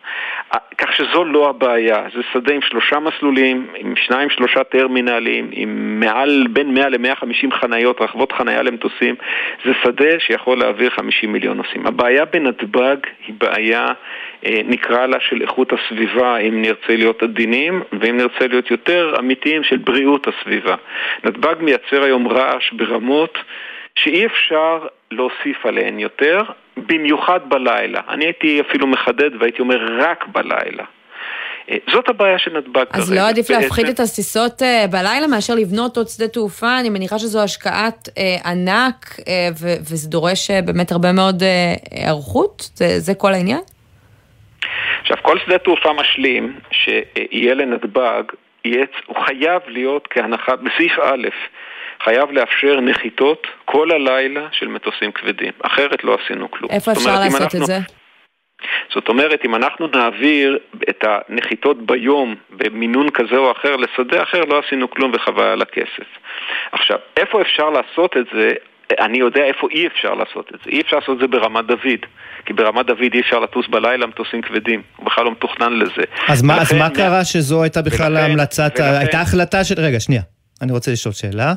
[0.79, 6.47] כך שזו לא הבעיה, זה שדה עם שלושה מסלולים, עם שניים שלושה טרמינלים, עם מעל
[6.53, 9.15] בין 100 ל-150 חניות, רחבות חניה למטוסים,
[9.65, 11.87] זה שדה שיכול להעביר 50 מיליון נוסעים.
[11.87, 12.97] הבעיה בנתב"ג
[13.27, 13.87] היא בעיה,
[14.47, 19.65] אה, נקרא לה, של איכות הסביבה, אם נרצה להיות עדינים, ואם נרצה להיות יותר אמיתיים,
[19.65, 20.75] של בריאות הסביבה.
[21.25, 23.39] נתב"ג מייצר היום רעש ברמות
[23.95, 26.43] שאי אפשר להוסיף עליהן יותר,
[26.77, 28.01] במיוחד בלילה.
[28.09, 30.85] אני הייתי אפילו מחדד והייתי אומר רק בלילה.
[31.71, 33.03] אה, זאת הבעיה של נתב"ג כרגע.
[33.03, 36.81] אז לא עדיף להפחית את הטיסות אה, בלילה מאשר לבנות עוד שדה תעופה?
[36.81, 39.17] אני מניחה שזו השקעת אה, ענק
[39.91, 41.43] וזה דורש באמת הרבה מאוד
[41.91, 42.71] היערכות?
[42.99, 43.61] זה כל העניין?
[45.01, 48.23] עכשיו, כל שדה תעופה משלים שיהיה לנתב"ג,
[49.07, 51.29] הוא חייב להיות כהנחה, בסעיף א',
[52.05, 56.71] חייב לאפשר נחיתות כל הלילה של מטוסים כבדים, אחרת לא עשינו כלום.
[56.71, 57.61] איפה אפשר אומרת, לעשות אנחנו...
[57.61, 58.00] את זה?
[58.95, 60.59] זאת אומרת, אם אנחנו נעביר
[60.91, 66.09] את הנחיתות ביום במינון כזה או אחר לשדה אחר, לא עשינו כלום וחבל על הכסף.
[66.73, 68.51] עכשיו, איפה אפשר לעשות את זה?
[69.01, 70.71] אני יודע איפה אי אפשר לעשות את זה.
[70.71, 72.01] אי אפשר לעשות את זה ברמת דוד.
[72.47, 74.83] כי ברמת דוד אי אפשר לטוס בלילה מטוסים כבדים.
[74.97, 76.03] הוא בכלל לא מתוכנן לזה.
[76.29, 78.73] אז מה, אז מה קרה שזו הייתה בכלל ההמלצת...
[79.01, 79.75] הייתה החלטה של...
[79.79, 80.23] רגע, שנייה.
[80.63, 81.55] אני רוצה לשאול שאלה.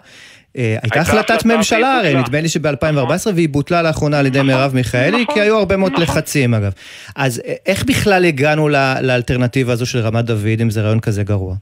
[0.57, 4.51] אה, הייתה החלטת ממשלה הרי, נדמה לי שב-2014, והיא בוטלה לאחרונה על ידי נכון.
[4.51, 6.03] מרב מיכאלי, כי היו הרבה מאוד נכון.
[6.03, 6.71] לחצים אגב.
[7.15, 8.69] אז אה, איך בכלל הגענו
[9.01, 11.55] לאלטרנטיבה הזו של רמת דוד, אם זה רעיון כזה גרוע?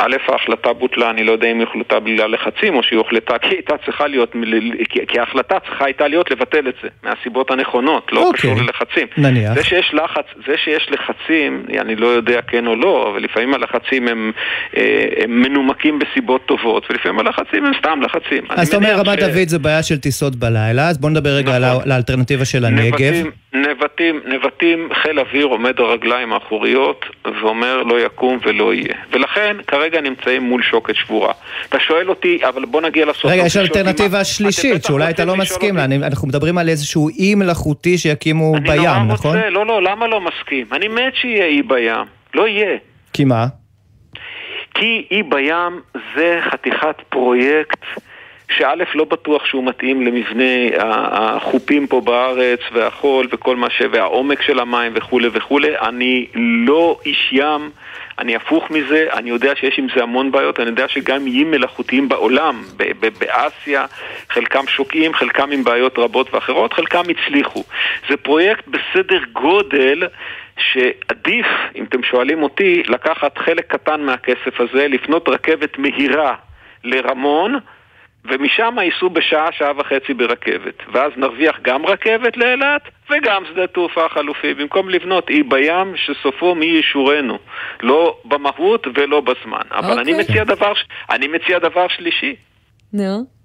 [0.00, 3.48] א', ההחלטה בוטלה, אני לא יודע אם היא הוחלטה בגלל לחצים או שהיא הוחלטה כי
[3.48, 4.36] הייתה צריכה להיות,
[5.08, 8.32] כי ההחלטה צריכה הייתה להיות לבטל את זה, מהסיבות הנכונות, לא אוקיי.
[8.32, 9.06] קשור ללחצים.
[9.16, 9.54] נניח.
[9.54, 14.08] זה שיש לחץ, זה שיש לחצים, אני לא יודע כן או לא, אבל לפעמים הלחצים
[14.08, 14.32] הם,
[14.76, 18.44] אה, הם מנומקים בסיבות טובות, ולפעמים הלחצים הם סתם לחצים.
[18.48, 19.22] אז אתה אומר רמת ש...
[19.22, 21.82] דוד זה בעיה של טיסות בלילה, אז בוא נדבר רגע נכון.
[21.84, 23.00] על האלטרנטיבה של הנגב.
[23.00, 28.94] נבטים, נבטים, נבטים, חיל אוויר עומד הרגליים האחוריות ואומר לא יקום ולא יהיה.
[29.12, 31.32] ולכן כרגע נמצאים מול שוקת שבורה.
[31.68, 33.24] אתה שואל אותי, אבל בוא נגיע לסוף.
[33.30, 35.84] רגע, יש אלטרנטיבה שלישית, שאולי אתה לא מסכים לה.
[35.84, 39.36] אנחנו מדברים על איזשהו אי מלאכותי שיקימו בים, נכון?
[39.36, 40.66] רוצה, לא, לא, למה לא מסכים?
[40.72, 42.04] אני מת שיהיה אי בים.
[42.34, 42.76] לא יהיה.
[43.12, 43.46] כי מה?
[44.74, 45.80] כי אי בים
[46.14, 47.84] זה חתיכת פרויקט
[48.56, 53.82] שא' לא בטוח שהוא מתאים למבנה החופים פה בארץ והחול וכל מה ש...
[53.92, 55.78] והעומק של המים וכולי וכולי.
[55.78, 57.70] אני לא איש ים.
[58.18, 62.08] אני הפוך מזה, אני יודע שיש עם זה המון בעיות, אני יודע שגם איים מלאכותיים
[62.08, 62.62] בעולם,
[63.18, 63.86] באסיה,
[64.30, 67.64] חלקם שוקעים, חלקם עם בעיות רבות ואחרות, חלקם הצליחו.
[68.08, 70.08] זה פרויקט בסדר גודל
[70.58, 71.46] שעדיף,
[71.76, 76.34] אם אתם שואלים אותי, לקחת חלק קטן מהכסף הזה, לפנות רכבת מהירה
[76.84, 77.58] לרמון,
[78.24, 80.74] ומשם ייסעו בשעה, שעה וחצי ברכבת.
[80.92, 86.66] ואז נרוויח גם רכבת לאילת וגם שדה תעופה חלופי, במקום לבנות אי בים שסופו מי
[86.66, 87.38] ישורנו.
[87.82, 89.62] לא במהות ולא בזמן.
[89.70, 90.00] אבל okay.
[90.00, 90.24] אני, אוקיי.
[90.24, 90.72] מציע דבר,
[91.10, 92.36] אני מציע דבר שלישי.
[92.92, 93.02] נו.
[93.02, 93.38] No.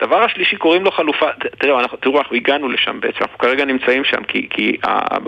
[0.00, 1.26] הדבר השלישי קוראים לו חלופה,
[1.58, 4.76] תראו, אנחנו, תראו, אנחנו הגענו לשם בעצם, אנחנו כרגע נמצאים שם כי, כי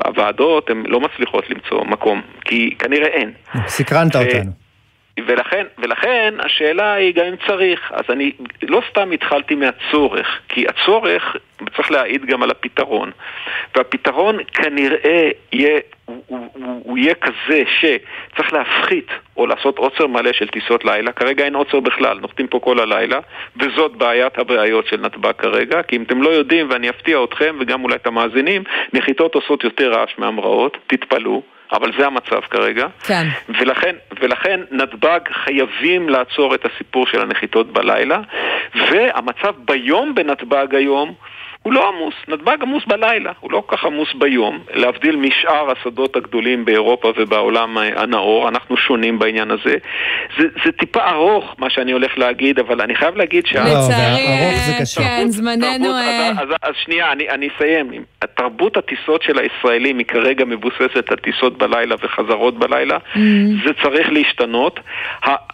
[0.05, 3.33] הוועדות הן לא מצליחות למצוא מקום, כי כנראה אין.
[3.66, 4.61] סקרנת אותנו.
[5.20, 8.32] ולכן, ולכן השאלה היא גם אם צריך, אז אני
[8.62, 11.36] לא סתם התחלתי מהצורך, כי הצורך
[11.76, 13.10] צריך להעיד גם על הפתרון.
[13.76, 16.48] והפתרון כנראה יהיה, הוא, הוא,
[16.84, 21.80] הוא, יהיה כזה שצריך להפחית או לעשות עוצר מלא של טיסות לילה, כרגע אין עוצר
[21.80, 23.18] בכלל, נוחתים פה כל הלילה,
[23.56, 27.84] וזאת בעיית הבעיות של נתב"ג כרגע, כי אם אתם לא יודעים, ואני אפתיע אתכם וגם
[27.84, 31.42] אולי את המאזינים, נחיתות עושות יותר רעש מהמראות, תתפלאו.
[31.73, 32.87] אבל זה המצב כרגע.
[33.07, 33.27] כן.
[33.49, 38.20] ולכן, ולכן נתב"ג חייבים לעצור את הסיפור של הנחיתות בלילה,
[38.75, 41.14] והמצב ביום בנתב"ג היום
[41.62, 46.16] הוא לא עמוס, נתב"ג עמוס בלילה, הוא לא כל כך עמוס ביום, להבדיל משאר השדות
[46.16, 49.76] הגדולים באירופה ובעולם הנאור, אנחנו שונים בעניין הזה.
[50.38, 53.64] זה, זה טיפה ארוך מה שאני הולך להגיד, אבל אני חייב להגיד שה...
[53.64, 54.26] לצערי,
[54.96, 55.90] כן, זמננו...
[55.90, 58.04] אה, אז, אז, אז שנייה, אני, אני אסיים.
[58.34, 63.18] תרבות הטיסות של הישראלים היא כרגע מבוססת על טיסות בלילה וחזרות בלילה, mm-hmm.
[63.66, 64.80] זה צריך להשתנות.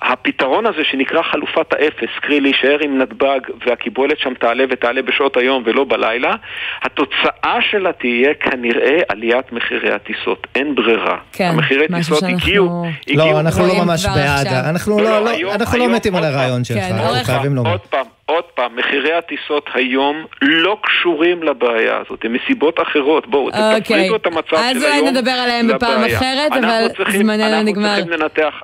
[0.03, 5.63] הפתרון הזה שנקרא חלופת האפס, קרי להישאר עם נתב"ג והקיבולת שם תעלה ותעלה בשעות היום
[5.67, 6.35] ולא בלילה, בלילה,
[6.83, 10.47] התוצאה שלה תהיה כנראה עליית מחירי הטיסות.
[10.55, 11.17] אין ברירה.
[11.33, 13.33] כן, המחירי טיסות הגיעו, הגיעו...
[13.33, 14.47] לא, אנחנו לא ממש בעד.
[14.47, 17.71] אנחנו לא, לא, לא, לא מתים על הרעיון שלך, כן, אנחנו חייבים לומר.
[17.71, 23.27] עוד פעם, עוד פעם, מחירי הטיסות היום לא קשורים לבעיה הזאת, הם מסיבות אחרות.
[23.27, 23.81] בואו, אוקיי.
[23.81, 27.99] תפרידו את המצב של היום אז אולי נדבר עליהם בפעם אחרת, אבל זמננו נגמר.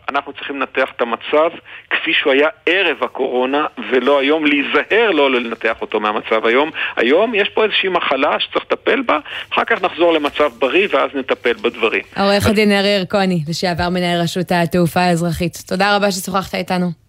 [0.09, 1.49] אנחנו צריכים לנתח את המצב
[1.91, 6.71] כפי שהוא היה ערב הקורונה, ולא היום להיזהר לא לנתח אותו מהמצב היום.
[6.97, 9.19] היום יש פה איזושהי מחלה שצריך לטפל בה,
[9.53, 12.03] אחר כך נחזור למצב בריא ואז נטפל בדברים.
[12.17, 15.57] עורך הדין ארי ירקוני, לשעבר מנהל רשות התעופה האזרחית.
[15.67, 17.04] תודה רבה ששוחחת איתנו.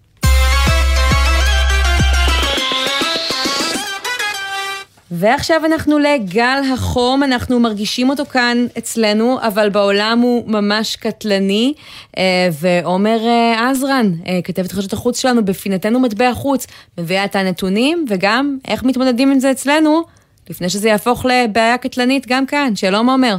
[5.12, 11.74] ועכשיו אנחנו לגל החום, אנחנו מרגישים אותו כאן אצלנו, אבל בעולם הוא ממש קטלני.
[12.18, 18.06] אה, ועומר אה, עזרן, אה, כתבת חדשות החוץ שלנו, בפינתנו מטבע חוץ, מביאה את הנתונים
[18.10, 20.03] וגם איך מתמודדים עם זה אצלנו,
[20.49, 22.76] לפני שזה יהפוך לבעיה קטלנית גם כאן.
[22.76, 23.36] שלום עומר.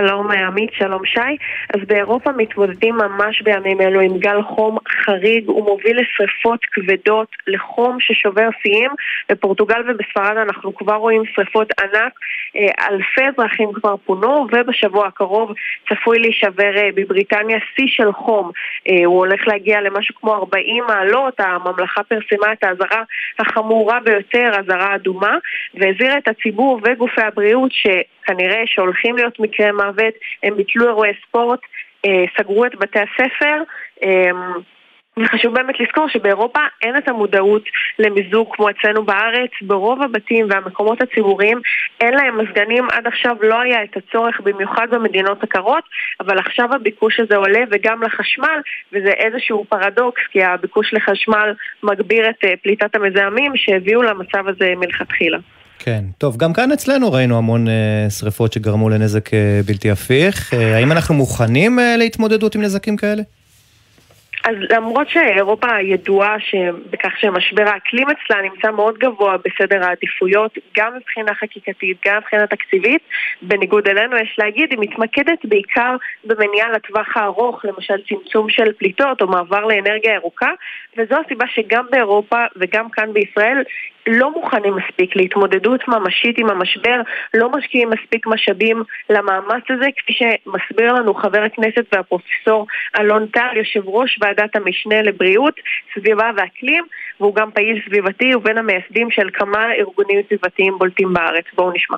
[0.00, 1.36] שלום עמית, שלום שי.
[1.74, 8.00] אז באירופה מתמודדים ממש בימים אלו עם גל חום חריג, הוא מוביל לשריפות כבדות, לחום
[8.00, 8.90] ששובר שיאים.
[9.28, 12.12] בפורטוגל ובספרד אנחנו כבר רואים שריפות ענק,
[12.56, 15.52] אה, אלפי אזרחים כבר פונו, ובשבוע הקרוב
[15.88, 18.50] צפוי להישבר אה, בבריטניה שיא של חום.
[18.88, 23.02] אה, הוא הולך להגיע למשהו כמו 40 מעלות, הממלכה פרסמה את האזהרה
[23.38, 25.36] החמורה ביותר, אזהרה אדומה,
[25.74, 27.86] והזהירה את הציבור וגופי הבריאות ש...
[28.26, 31.60] כנראה שהולכים להיות מקרי מוות, הם ביטלו אירועי ספורט,
[32.06, 33.62] אה, סגרו את בתי הספר.
[34.02, 34.52] אמ,
[35.18, 37.62] וחשוב באמת לזכור שבאירופה אין את המודעות
[37.98, 39.50] למיזוג כמו אצלנו בארץ.
[39.62, 41.60] ברוב הבתים והמקומות הציבוריים
[42.00, 42.84] אין להם מזגנים.
[42.92, 45.84] עד עכשיו לא היה את הצורך, במיוחד במדינות הקרות,
[46.20, 48.60] אבל עכשיו הביקוש הזה עולה וגם לחשמל,
[48.92, 55.38] וזה איזשהו פרדוקס, כי הביקוש לחשמל מגביר את אה, פליטת המזהמים שהביאו למצב הזה מלכתחילה.
[55.78, 59.32] כן, טוב, גם כאן אצלנו ראינו המון uh, שריפות שגרמו לנזק uh,
[59.66, 60.52] בלתי הפיך.
[60.52, 63.22] Uh, האם אנחנו מוכנים להתמודדות עם נזקים כאלה?
[64.44, 66.36] אז למרות שאירופה ידועה
[66.90, 73.02] בכך שמשבר האקלים אצלה נמצא מאוד גבוה בסדר העדיפויות, גם מבחינה חקיקתית, גם מבחינה תקציבית,
[73.42, 79.26] בניגוד אלינו יש להגיד, היא מתמקדת בעיקר במניעה לטווח הארוך, למשל צמצום של פליטות או
[79.26, 80.50] מעבר לאנרגיה ירוקה,
[80.98, 83.62] וזו הסיבה שגם באירופה וגם כאן בישראל
[84.06, 87.00] לא מוכנים מספיק להתמודדות ממשית עם המשבר,
[87.34, 92.66] לא משקיעים מספיק משאבים למאמץ הזה, כפי שמסביר לנו חבר הכנסת והפרופסור
[93.00, 95.54] אלון טל, יושב ראש ועדת המשנה לבריאות,
[95.94, 96.84] סביבה ואקלים,
[97.20, 101.44] והוא גם פעיל סביבתי ובין המייסדים של כמה ארגונים סביבתיים בולטים בארץ.
[101.54, 101.96] בואו נשמע.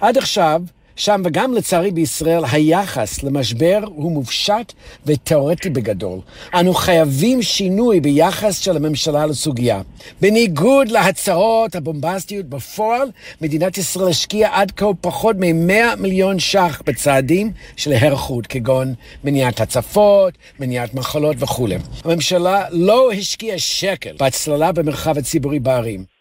[0.00, 0.60] עד עכשיו
[0.96, 4.72] שם וגם לצערי בישראל היחס למשבר הוא מופשט
[5.06, 6.18] ותיאורטי בגדול.
[6.54, 9.82] אנו חייבים שינוי ביחס של הממשלה לסוגיה.
[10.20, 17.92] בניגוד להצהרות הבומבסטיות בפועל, מדינת ישראל השקיעה עד כה פחות מ-100 מיליון ש"ח בצעדים של
[17.92, 21.76] היערכות, כגון מניעת הצפות, מניעת מחלות וכולי.
[22.04, 26.11] הממשלה לא השקיעה שקל בהצללה במרחב הציבורי בערים.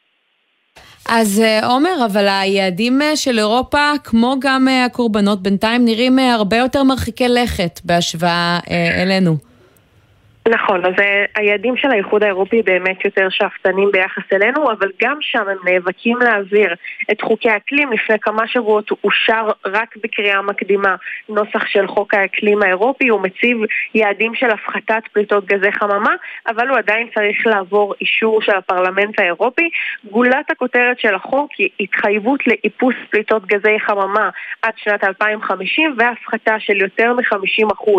[1.06, 6.58] אז אה, עומר, אבל היעדים אה, של אירופה, כמו גם אה, הקורבנות, בינתיים נראים הרבה
[6.58, 8.60] יותר מרחיקי לכת בהשוואה
[9.02, 9.51] אלינו.
[10.50, 15.44] נכון, אז אה, היעדים של האיחוד האירופי באמת יותר שאפתנים ביחס אלינו, אבל גם שם
[15.48, 16.76] הם נאבקים להעביר
[17.12, 17.92] את חוקי האקלים.
[17.92, 20.96] לפני כמה שבועות אושר רק בקריאה מקדימה
[21.30, 23.58] נוסח של חוק האקלים האירופי, הוא מציב
[23.96, 26.16] יעדים של הפחתת פליטות גזי חממה,
[26.48, 29.70] אבל הוא עדיין צריך לעבור אישור של הפרלמנט האירופי.
[30.12, 34.30] גולת הכותרת של החוק היא התחייבות לאיפוס פליטות גזי חממה
[34.62, 37.92] עד שנת 2050 והפחתה של יותר מ-50%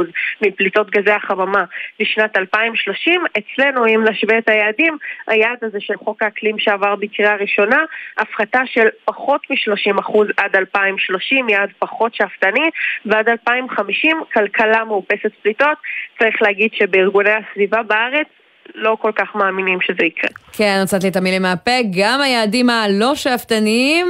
[0.43, 1.65] מפליטות גזי החממה
[2.01, 3.25] בשנת בשנת 2030.
[3.39, 7.85] אצלנו, אם נשווה את היעדים, היעד הזה של חוק האקלים שעבר בקריאה ראשונה,
[8.19, 12.71] הפחתה של פחות מ-30% עד 2030, יעד פחות שאפתני,
[13.07, 15.79] ועד 2050 כלכלה מאופסת פליטות.
[16.19, 18.27] צריך להגיד שבארגוני הסביבה בארץ
[18.75, 20.31] לא כל כך מאמינים שזה יקרה.
[20.53, 21.79] כן, הוצאת לי את המילים מהפה.
[21.99, 24.07] גם היעדים הלא שאפתניים,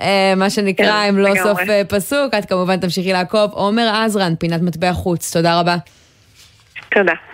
[0.00, 2.34] אה, מה שנקרא, כן, הם לא סוף אה, פסוק.
[2.38, 3.50] את כמובן תמשיכי לעקוב.
[3.52, 5.36] עומר עזרן, פינת מטבע חוץ.
[5.36, 5.76] תודה רבה.
[6.94, 7.33] תודה.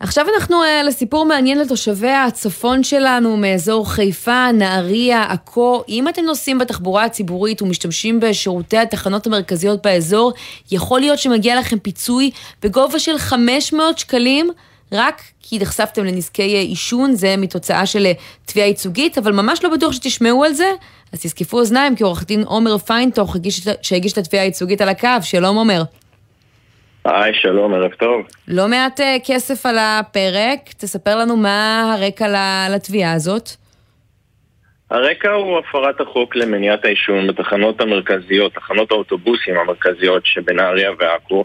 [0.00, 5.82] עכשיו אנחנו uh, לסיפור מעניין לתושבי הצפון שלנו, מאזור חיפה, נהריה, עכו.
[5.88, 10.32] אם אתם נוסעים בתחבורה הציבורית ומשתמשים בשירותי התחנות המרכזיות באזור,
[10.70, 12.30] יכול להיות שמגיע לכם פיצוי
[12.62, 14.50] בגובה של 500 שקלים.
[14.92, 18.12] רק כי נחשפתם לנזקי עישון, זה מתוצאה של אה,
[18.44, 20.70] תביעה ייצוגית, אבל ממש לא בטוח שתשמעו על זה,
[21.12, 23.36] אז תזקפו אוזניים, כי עורך דין עומר פיינטוך,
[23.82, 25.08] שהגיש את התביעה הייצוגית על הקו.
[25.22, 25.82] שלום עומר.
[27.08, 28.26] היי, שלום, ערב טוב.
[28.48, 32.26] לא מעט אה, כסף על הפרק, תספר לנו מה הרקע
[32.74, 33.48] לתביעה הזאת.
[34.90, 41.44] הרקע הוא הפרת החוק למניעת העישון בתחנות המרכזיות, תחנות האוטובוסים המרכזיות שבנהריה ועכו.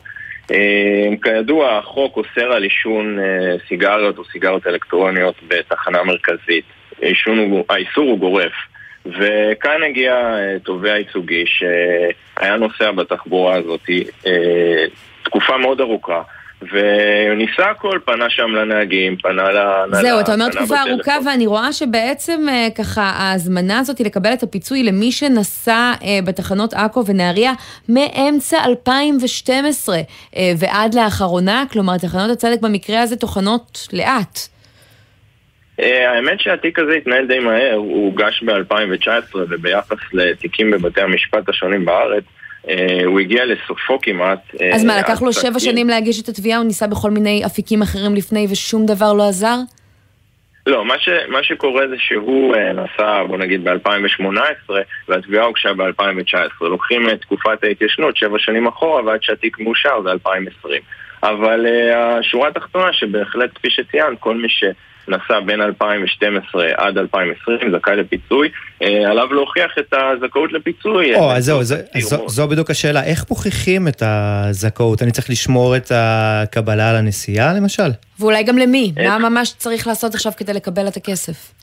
[0.52, 6.66] אה, כידוע, החוק אוסר על עישון אה, סיגריות או סיגריות אלקטרוניות בתחנה מרכזית.
[7.26, 8.54] הוא, האיסור הוא גורף.
[9.06, 13.90] וכאן הגיע תובע ייצוגי שהיה נוסע בתחבורה הזאת
[15.32, 16.22] תקופה מאוד ארוכה.
[16.62, 22.42] וניסה הכל, פנה שם לנהגים, פנה להנהלה, זהו, אתה אומר תקופה ארוכה, ואני רואה שבעצם
[22.50, 27.52] אה, ככה ההזמנה הזאת היא לקבל את הפיצוי למי שנסע אה, בתחנות עכו ונהריה
[27.90, 30.02] מאמצע 2012 אה,
[30.60, 34.40] ועד לאחרונה, כלומר תחנות הצדק במקרה הזה טוחנות לאט.
[35.80, 42.24] האמת שהתיק הזה התנהל די מהר, הוא הוגש ב-2019 וביחס לתיקים בבתי המשפט השונים בארץ
[43.06, 44.40] הוא הגיע לסופו כמעט.
[44.62, 47.82] אה, אז מה, לקח לו שבע שנים להגיש את התביעה, הוא ניסה בכל מיני אפיקים
[47.82, 49.56] אחרים לפני ושום דבר לא עזר?
[50.68, 54.74] לא, מה, ש, מה שקורה זה שהוא אה, נסע, בוא נגיד, ב-2018
[55.08, 56.36] והתביעה הוגשה ב-2019.
[56.62, 60.82] לוקחים את תקופת ההתיישנות שבע שנים אחורה ועד שהתיק מאושר זה 2020.
[61.24, 64.64] אבל uh, השורה התחתונה שבהחלט, כפי שציינת, כל מי ש...
[65.12, 68.50] נסע בין 2012 עד 2020, זכאי לפיצוי,
[68.82, 71.16] אה, עליו להוכיח את הזכאות לפיצוי.
[71.16, 75.02] או, אז זהו, זו בדיוק השאלה, איך מוכיחים את הזכאות?
[75.02, 77.90] אני צריך לשמור את הקבלה על הנסיעה למשל?
[78.20, 78.94] ואולי גם למי?
[78.98, 81.61] מה ממש צריך לעשות עכשיו כדי לקבל את הכסף?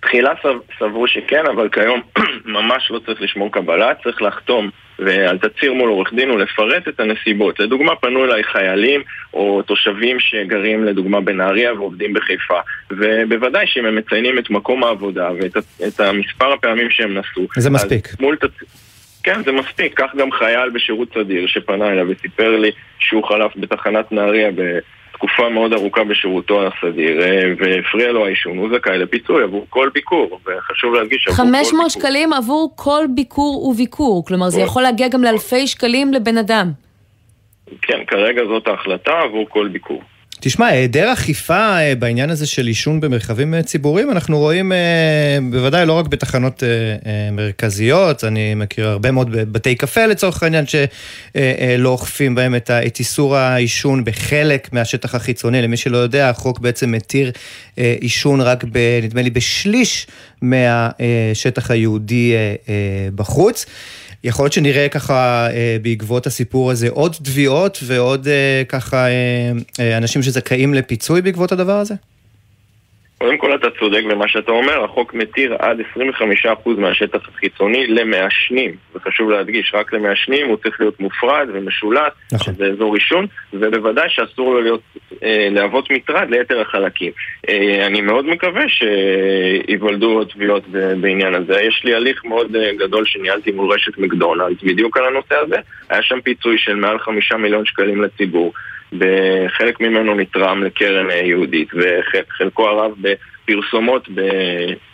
[0.00, 0.32] תחילה
[0.78, 2.00] סברו שכן, אבל כיום
[2.44, 7.60] ממש לא צריך לשמור קבלה, צריך לחתום ועל תצהיר מול עורך דין ולפרט את הנסיבות.
[7.60, 9.02] לדוגמה, פנו אליי חיילים
[9.34, 16.00] או תושבים שגרים לדוגמה בנהריה ועובדים בחיפה, ובוודאי שאם הם מציינים את מקום העבודה ואת
[16.00, 17.46] המספר הפעמים שהם נסעו...
[17.56, 18.08] זה מספיק.
[18.20, 18.50] מול תצ...
[19.22, 19.92] כן, זה מספיק.
[19.96, 24.78] כך גם חייל בשירות סדיר שפנה אליו וסיפר לי שהוא חלף בתחנת נהריה ב...
[25.18, 30.40] תקופה מאוד ארוכה בשירותו הסדיר, אה, והפריע לו העישון, הוא זכאי לפיצוי עבור כל ביקור,
[30.46, 31.62] וחשוב להדגיש עבור כל ביקור.
[31.62, 36.72] 500 שקלים עבור כל ביקור וביקור, כלומר זה יכול להגיע גם לאלפי שקלים לבן אדם.
[37.82, 40.02] כן, כרגע זאת ההחלטה עבור כל ביקור.
[40.40, 45.86] תשמע, היעדר אכיפה אה, בעניין הזה של עישון במרחבים אה, ציבוריים, אנחנו רואים אה, בוודאי
[45.86, 46.62] לא רק בתחנות
[47.32, 54.04] מרכזיות, אני מכיר הרבה מאוד בתי קפה לצורך העניין, שלא אוכפים בהם את איסור העישון
[54.04, 55.62] בחלק מהשטח החיצוני.
[55.62, 57.32] למי שלא יודע, החוק בעצם מתיר
[57.76, 60.06] עישון רק, ב, נדמה לי, בשליש
[60.42, 62.34] מהשטח היהודי
[63.14, 63.66] בחוץ.
[64.24, 69.06] יכול להיות שנראה ככה אה, בעקבות הסיפור הזה עוד תביעות ועוד אה, ככה
[69.80, 71.94] אה, אנשים שזכאים לפיצוי בעקבות הדבר הזה?
[73.18, 79.30] קודם כל אתה צודק במה שאתה אומר, החוק מתיר עד 25% מהשטח החיצוני למעשנים, וחשוב
[79.30, 82.54] להדגיש, רק למעשנים הוא צריך להיות מופרד ומשולט, נכון.
[82.54, 84.80] שזה אזור עישון, ובוודאי שאסור לו להיות,
[85.22, 87.12] אה, להוות מטרד ליתר החלקים.
[87.48, 90.64] אה, אני מאוד מקווה שייוולדו תביעות
[91.00, 91.60] בעניין הזה.
[91.60, 95.56] יש לי הליך מאוד אה, גדול שניהלתי מול רשת מקדונלדס, בדיוק על הנושא הזה.
[95.90, 98.52] היה שם פיצוי של מעל חמישה מיליון שקלים לציבור.
[98.92, 104.08] בחלק ממנו נתרם לקרן אה, יהודית, וחלקו הרב בפרסומות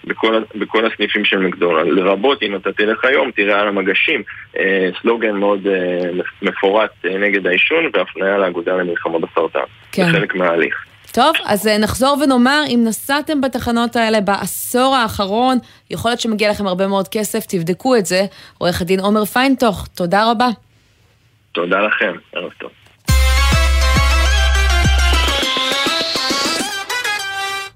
[0.04, 1.98] בכל, בכל הסניפים של מקדונלד.
[1.98, 4.22] לרבות, אם אתה תלך היום, תראה על המגשים
[4.58, 6.10] אה, סלוגן מאוד אה,
[6.42, 9.60] מפורט נגד העישון והפניה לאגודה למלחמה בסרטן.
[9.92, 10.04] כן.
[10.04, 10.84] זה חלק מההליך.
[11.12, 15.58] טוב, אז נחזור ונאמר, אם נסעתם בתחנות האלה בעשור האחרון,
[15.90, 18.20] יכול להיות שמגיע לכם הרבה מאוד כסף, תבדקו את זה.
[18.58, 20.48] עורך הדין עומר פיינטוך, תודה רבה.
[21.52, 22.70] תודה לכם, ערב טוב.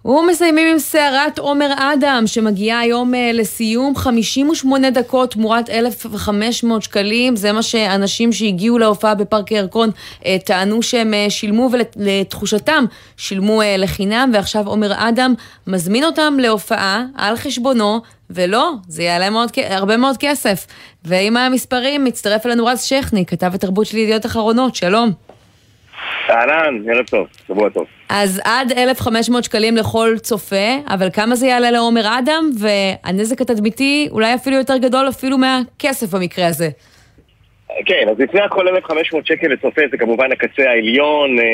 [0.05, 7.37] ומסיימים עם סערת עומר אדם, שמגיעה היום אה, לסיום 58 דקות תמורת 1,500 שקלים.
[7.37, 9.91] זה מה שאנשים שהגיעו להופעה בפארק הירקון
[10.27, 12.85] אה, טענו שהם אה, שילמו, ולתחושתם
[13.17, 15.35] שילמו לחינם, ועכשיו עומר אדם
[15.67, 18.01] מזמין אותם להופעה על חשבונו.
[18.31, 20.67] ולא, זה יעלה מאוד, הרבה מאוד כסף.
[21.05, 25.11] ועם המספרים מצטרף אלינו רז שכני, כתב התרבות של ידיעות אחרונות, שלום.
[26.31, 27.98] אהלן, ערב טוב, שבוע טוב.
[28.09, 34.35] אז עד 1,500 שקלים לכל צופה, אבל כמה זה יעלה לעומר אדם, והנזק התדמיתי אולי
[34.35, 36.69] אפילו יותר גדול אפילו מהכסף במקרה הזה.
[37.87, 41.45] כן, אז לפני הכל 1,500 שקל לצופה זה כמובן הקצה העליון אה,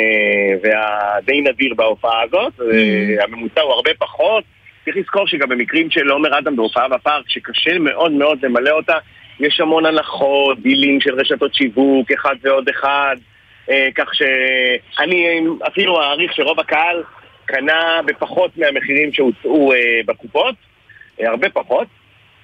[0.62, 4.44] והדי נדיר בהופעה הזאת, אה, הממוצע הוא הרבה פחות.
[4.84, 8.96] צריך לזכור שגם במקרים של עומר אדם בהופעה בפארק, שקשה מאוד מאוד למלא אותה,
[9.40, 13.16] יש המון הנחות, דילים של רשתות שיווק, אחד ועוד אחד,
[13.94, 17.02] כך שאני אפילו אעריך שרוב הקהל
[17.46, 20.54] קנה בפחות מהמחירים שהוצאו אה, בקופות,
[21.20, 21.86] אה, הרבה פחות.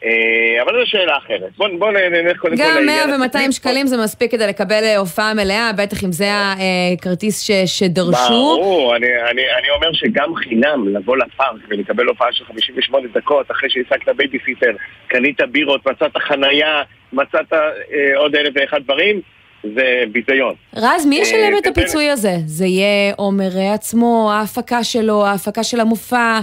[0.04, 1.56] אה, אבל זו שאלה אחרת.
[1.56, 4.96] בואו בוא נלך קודם כל גם לעניין 100 ו-200 שקלים זה מספיק כדי לקבל אה,
[4.96, 8.28] הופעה מלאה, בטח אם זה הכרטיס ש- שדרשו.
[8.28, 13.70] ברור, אני, אני, אני אומר שגם חינם לבוא לפארק ולקבל הופעה של 58 דקות אחרי
[13.70, 14.72] שהעסקת בייביסיטר,
[15.08, 19.20] קנית בירות, מצאת חנייה, מצאת אה, עוד אלף ואחד דברים,
[19.62, 20.54] זה ביזיון.
[20.76, 22.36] רז, מי ישלם אה, את הפיצוי הזה?
[22.46, 26.40] זה יהיה עומר עצמו, ההפקה שלו, ההפקה של המופע?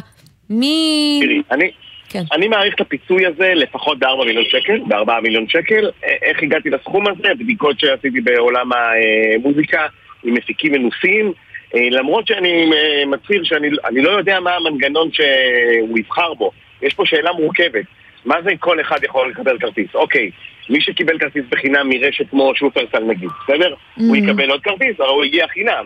[0.50, 1.20] מי...
[1.24, 1.72] תראי, אני,
[2.10, 2.24] כן.
[2.32, 5.90] אני מעריך את הפיצוי הזה לפחות ב-4 מיליון שקל, ב-4 מיליון שקל.
[6.04, 7.28] אה, איך הגעתי לסכום הזה?
[7.40, 9.86] בדיקות שעשיתי בעולם המוזיקה
[10.24, 11.34] עם מפיקים מנוסים.
[11.76, 12.72] אה, למרות שאני
[13.08, 16.52] מצהיר שאני אני לא יודע מה המנגנון שהוא יבחר בו.
[16.82, 17.86] יש פה שאלה מורכבת.
[18.28, 19.88] מה זה כל אחד יכול לקבל כרטיס?
[19.96, 20.32] אוקיי,
[20.70, 23.74] מי שקיבל כרטיס בחינם מרשת כמו שופרסל נגיד, בסדר?
[23.96, 24.20] הוא Mhm.
[24.20, 25.86] יקבל עוד כרטיס, הרי הוא הגיע חינם.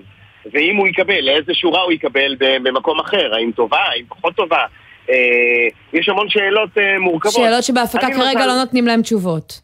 [0.54, 3.34] ואם הוא יקבל, לאיזה שורה הוא יקבל במקום אחר?
[3.36, 3.78] האם טובה?
[3.78, 4.66] האם פחות טובה?
[5.10, 5.16] אה,
[5.94, 7.34] יש המון שאלות אה, מורכבות.
[7.34, 9.62] שאלות שבהפקה כרגע למשל- לא נותנים להם תשובות.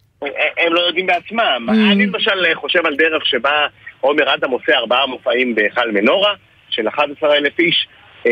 [0.57, 1.67] הם לא יודעים בעצמם.
[1.69, 1.91] Mm.
[1.91, 3.67] אני למשל חושב על דרך שבה
[4.01, 6.34] עומר אדם עושה ארבעה מופעים בהיכל מנורה,
[6.69, 7.88] של 11,000 איש,
[8.28, 8.32] אה,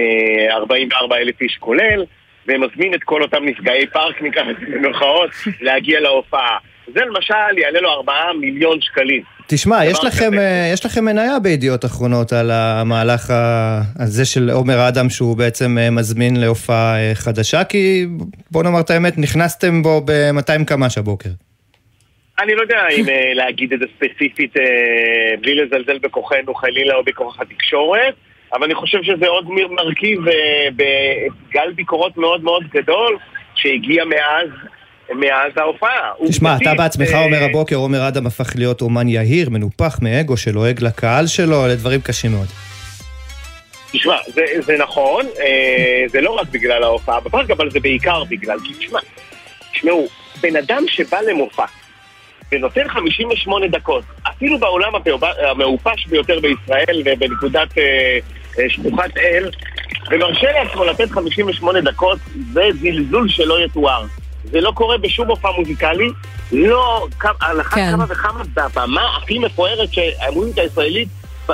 [0.55, 2.03] 44,000 איש כולל,
[2.47, 5.29] ומזמין את כל אותם נפגעי פארק, נקרא לזה במרכאות,
[5.61, 6.57] להגיע להופעה.
[6.93, 9.21] זה למשל יעלה לו 4 מיליון שקלים.
[9.47, 10.39] תשמע, יש לכם.
[10.39, 13.33] אה, יש לכם מניה בידיעות אחרונות על המהלך
[13.99, 18.05] הזה של עומר אדם שהוא בעצם אה, מזמין להופעה אה, חדשה, כי
[18.51, 21.29] בוא נאמר את האמת, נכנסתם בו ב-200 קמ"ש הבוקר.
[22.39, 24.53] אני לא יודע אם להגיד את זה ספציפית
[25.41, 28.13] בלי לזלזל בכוחנו חלילה או בכוח התקשורת,
[28.53, 30.33] אבל אני חושב שזה עוד מר- מרכיב אה,
[30.75, 33.17] בגל ביקורות מאוד מאוד גדול
[33.55, 34.47] שהגיע מאז,
[35.15, 36.11] מאז ההופעה.
[36.27, 40.37] תשמע, אתה עובדתית, בעצמך אה, אומר הבוקר, עומר אדם הפך להיות אומן יהיר, מנופח מאגו
[40.37, 42.47] שלועג לקהל שלו, אלה דברים קשים מאוד.
[43.91, 48.57] תשמע, זה, זה נכון, אה, זה לא רק בגלל ההופעה בפארק, אבל זה בעיקר בגלל,
[48.63, 48.99] כי תשמע,
[49.71, 50.07] תשמעו,
[50.41, 51.65] בן אדם שבא למופע
[52.51, 54.91] ונותן 58 דקות, אפילו בעולם
[55.51, 58.17] המעופש ביותר בישראל ובנקודת אה,
[58.59, 59.49] אה, שלוחת אל,
[60.11, 62.19] ומרשה לעצמו לתת 58 דקות,
[62.53, 64.05] זה זלזול שלא יתואר.
[64.43, 66.09] זה לא קורה בשום מופע מוזיקלי,
[66.51, 67.07] לא,
[67.39, 67.91] על אחת כן.
[67.91, 71.07] כמה וכמה בבמה הכי מפוארת שהמוזיקה הישראלית,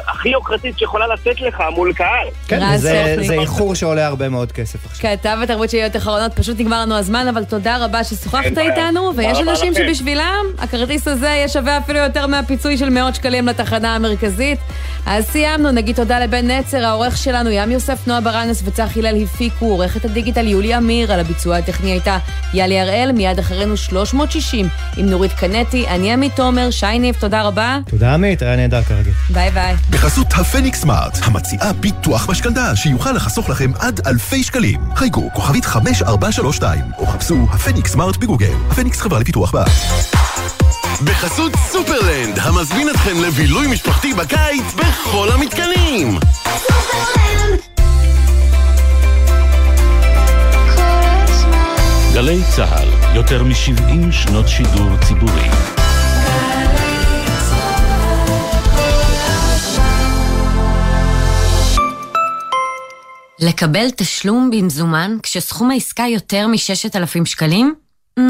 [0.07, 2.27] הכי יוקרתית שיכולה לתת לך מול קהל.
[2.47, 3.15] כן, זה-.
[3.21, 5.17] זה איחור שעולה הרבה מאוד כסף עכשיו.
[5.17, 8.57] כתב התרבות של ידיעות אחרונות, פשוט נגמר לנו הזמן, אבל תודה רבה ששוחחת.
[8.57, 9.83] איתנו, ויש אנשים לכם.
[9.87, 14.59] שבשבילם הכרטיס הזה יהיה שווה אפילו יותר מהפיצוי של מאות שקלים לתחנה המרכזית.
[15.05, 19.65] אז סיימנו, נגיד תודה לבן נצר, העורך שלנו, ים יוסף, נועה ברנס וצח הלל הפיקו,
[19.65, 22.17] עורכת הדיגיטל יולי אמיר, על הביצוע הטכני הייתה
[22.53, 24.67] יאלי הראל, מיד אחרינו 360
[24.97, 29.13] עם נורית קנטי, אני עמית תומר, שי ניב, תודה רבה, תודה עמית, היה נהדר כרגיל.
[29.29, 29.75] ביי ביי.
[29.89, 34.79] בחסות הפניקס סמארט, המציעה ביטוח משכנתה שיוכל לחסוך לכם עד אלפי שקלים.
[34.95, 38.53] חייגו כוכבית 5432 או חפשו הפניקס סמארט בגוגל.
[38.71, 39.63] הפניקס חברה לביטוח בע"מ.
[41.03, 46.19] בחסות סופרלנד, המזמין אתכם לבילוי משפחתי בקיץ בכל המתקנים!
[52.13, 55.70] גלי צה"ל, יותר מ-70 שנות שידור ציבורי.
[63.41, 67.75] לקבל תשלום במזומן כשסכום העסקה יותר מ-6,000 שקלים?
[68.19, 68.23] Mm,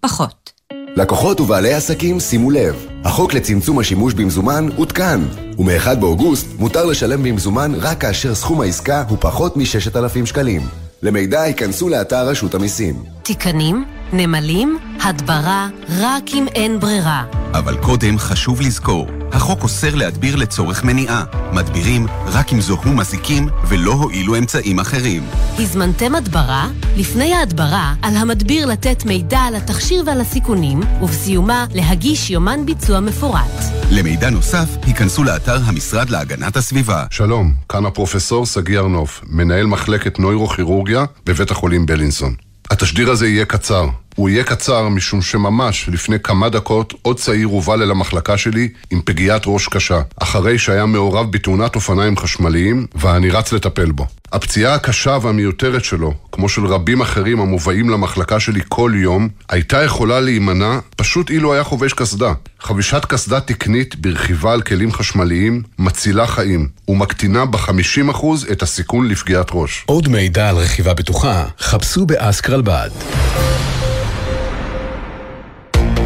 [0.00, 0.52] פחות.
[0.96, 5.20] לקוחות ובעלי עסקים, שימו לב, החוק לצמצום השימוש במזומן עודכן,
[5.58, 10.60] ומ-1 באוגוסט מותר לשלם במזומן רק כאשר סכום העסקה הוא פחות מ-6,000 שקלים.
[11.02, 13.04] למידע ייכנסו לאתר רשות המיסים.
[13.22, 17.24] תיקנים, נמלים, הדברה, רק אם אין ברירה.
[17.52, 21.24] אבל קודם חשוב לזכור, החוק אוסר להדביר לצורך מניעה.
[21.52, 25.22] מדבירים רק אם זוהו מזיקים ולא הועילו אמצעים אחרים.
[25.58, 26.68] הזמנתם הדברה?
[26.96, 33.64] לפני ההדברה, על המדביר לתת מידע על התכשיר ועל הסיכונים, ובסיומה להגיש יומן ביצוע מפורט.
[33.90, 37.04] למידע נוסף, היכנסו לאתר המשרד להגנת הסביבה.
[37.10, 42.34] שלום, כאן הפרופסור שגיא ארנוף, מנהל מחלקת נוירוכירורגיה בבית החולים בלינסון.
[42.70, 43.86] התשדיר הזה יהיה קצר.
[44.14, 49.00] הוא יהיה קצר משום שממש לפני כמה דקות עוד צעיר הובל אל המחלקה שלי עם
[49.04, 54.06] פגיעת ראש קשה, אחרי שהיה מעורב בתאונת אופניים חשמליים ואני רץ לטפל בו.
[54.32, 60.20] הפציעה הקשה והמיותרת שלו, כמו של רבים אחרים המובאים למחלקה שלי כל יום, הייתה יכולה
[60.20, 62.32] להימנע פשוט אילו היה חובש קסדה.
[62.60, 69.84] חבישת קסדה תקנית ברכיבה על כלים חשמליים מצילה חיים ומקטינה ב-50% את הסיכון לפגיעת ראש.
[69.86, 72.90] עוד מידע על רכיבה בטוחה, חפשו באסקרלבד.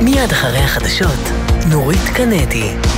[0.02, 1.28] מיד אחרי החדשות,
[1.70, 2.97] נורית קנדי.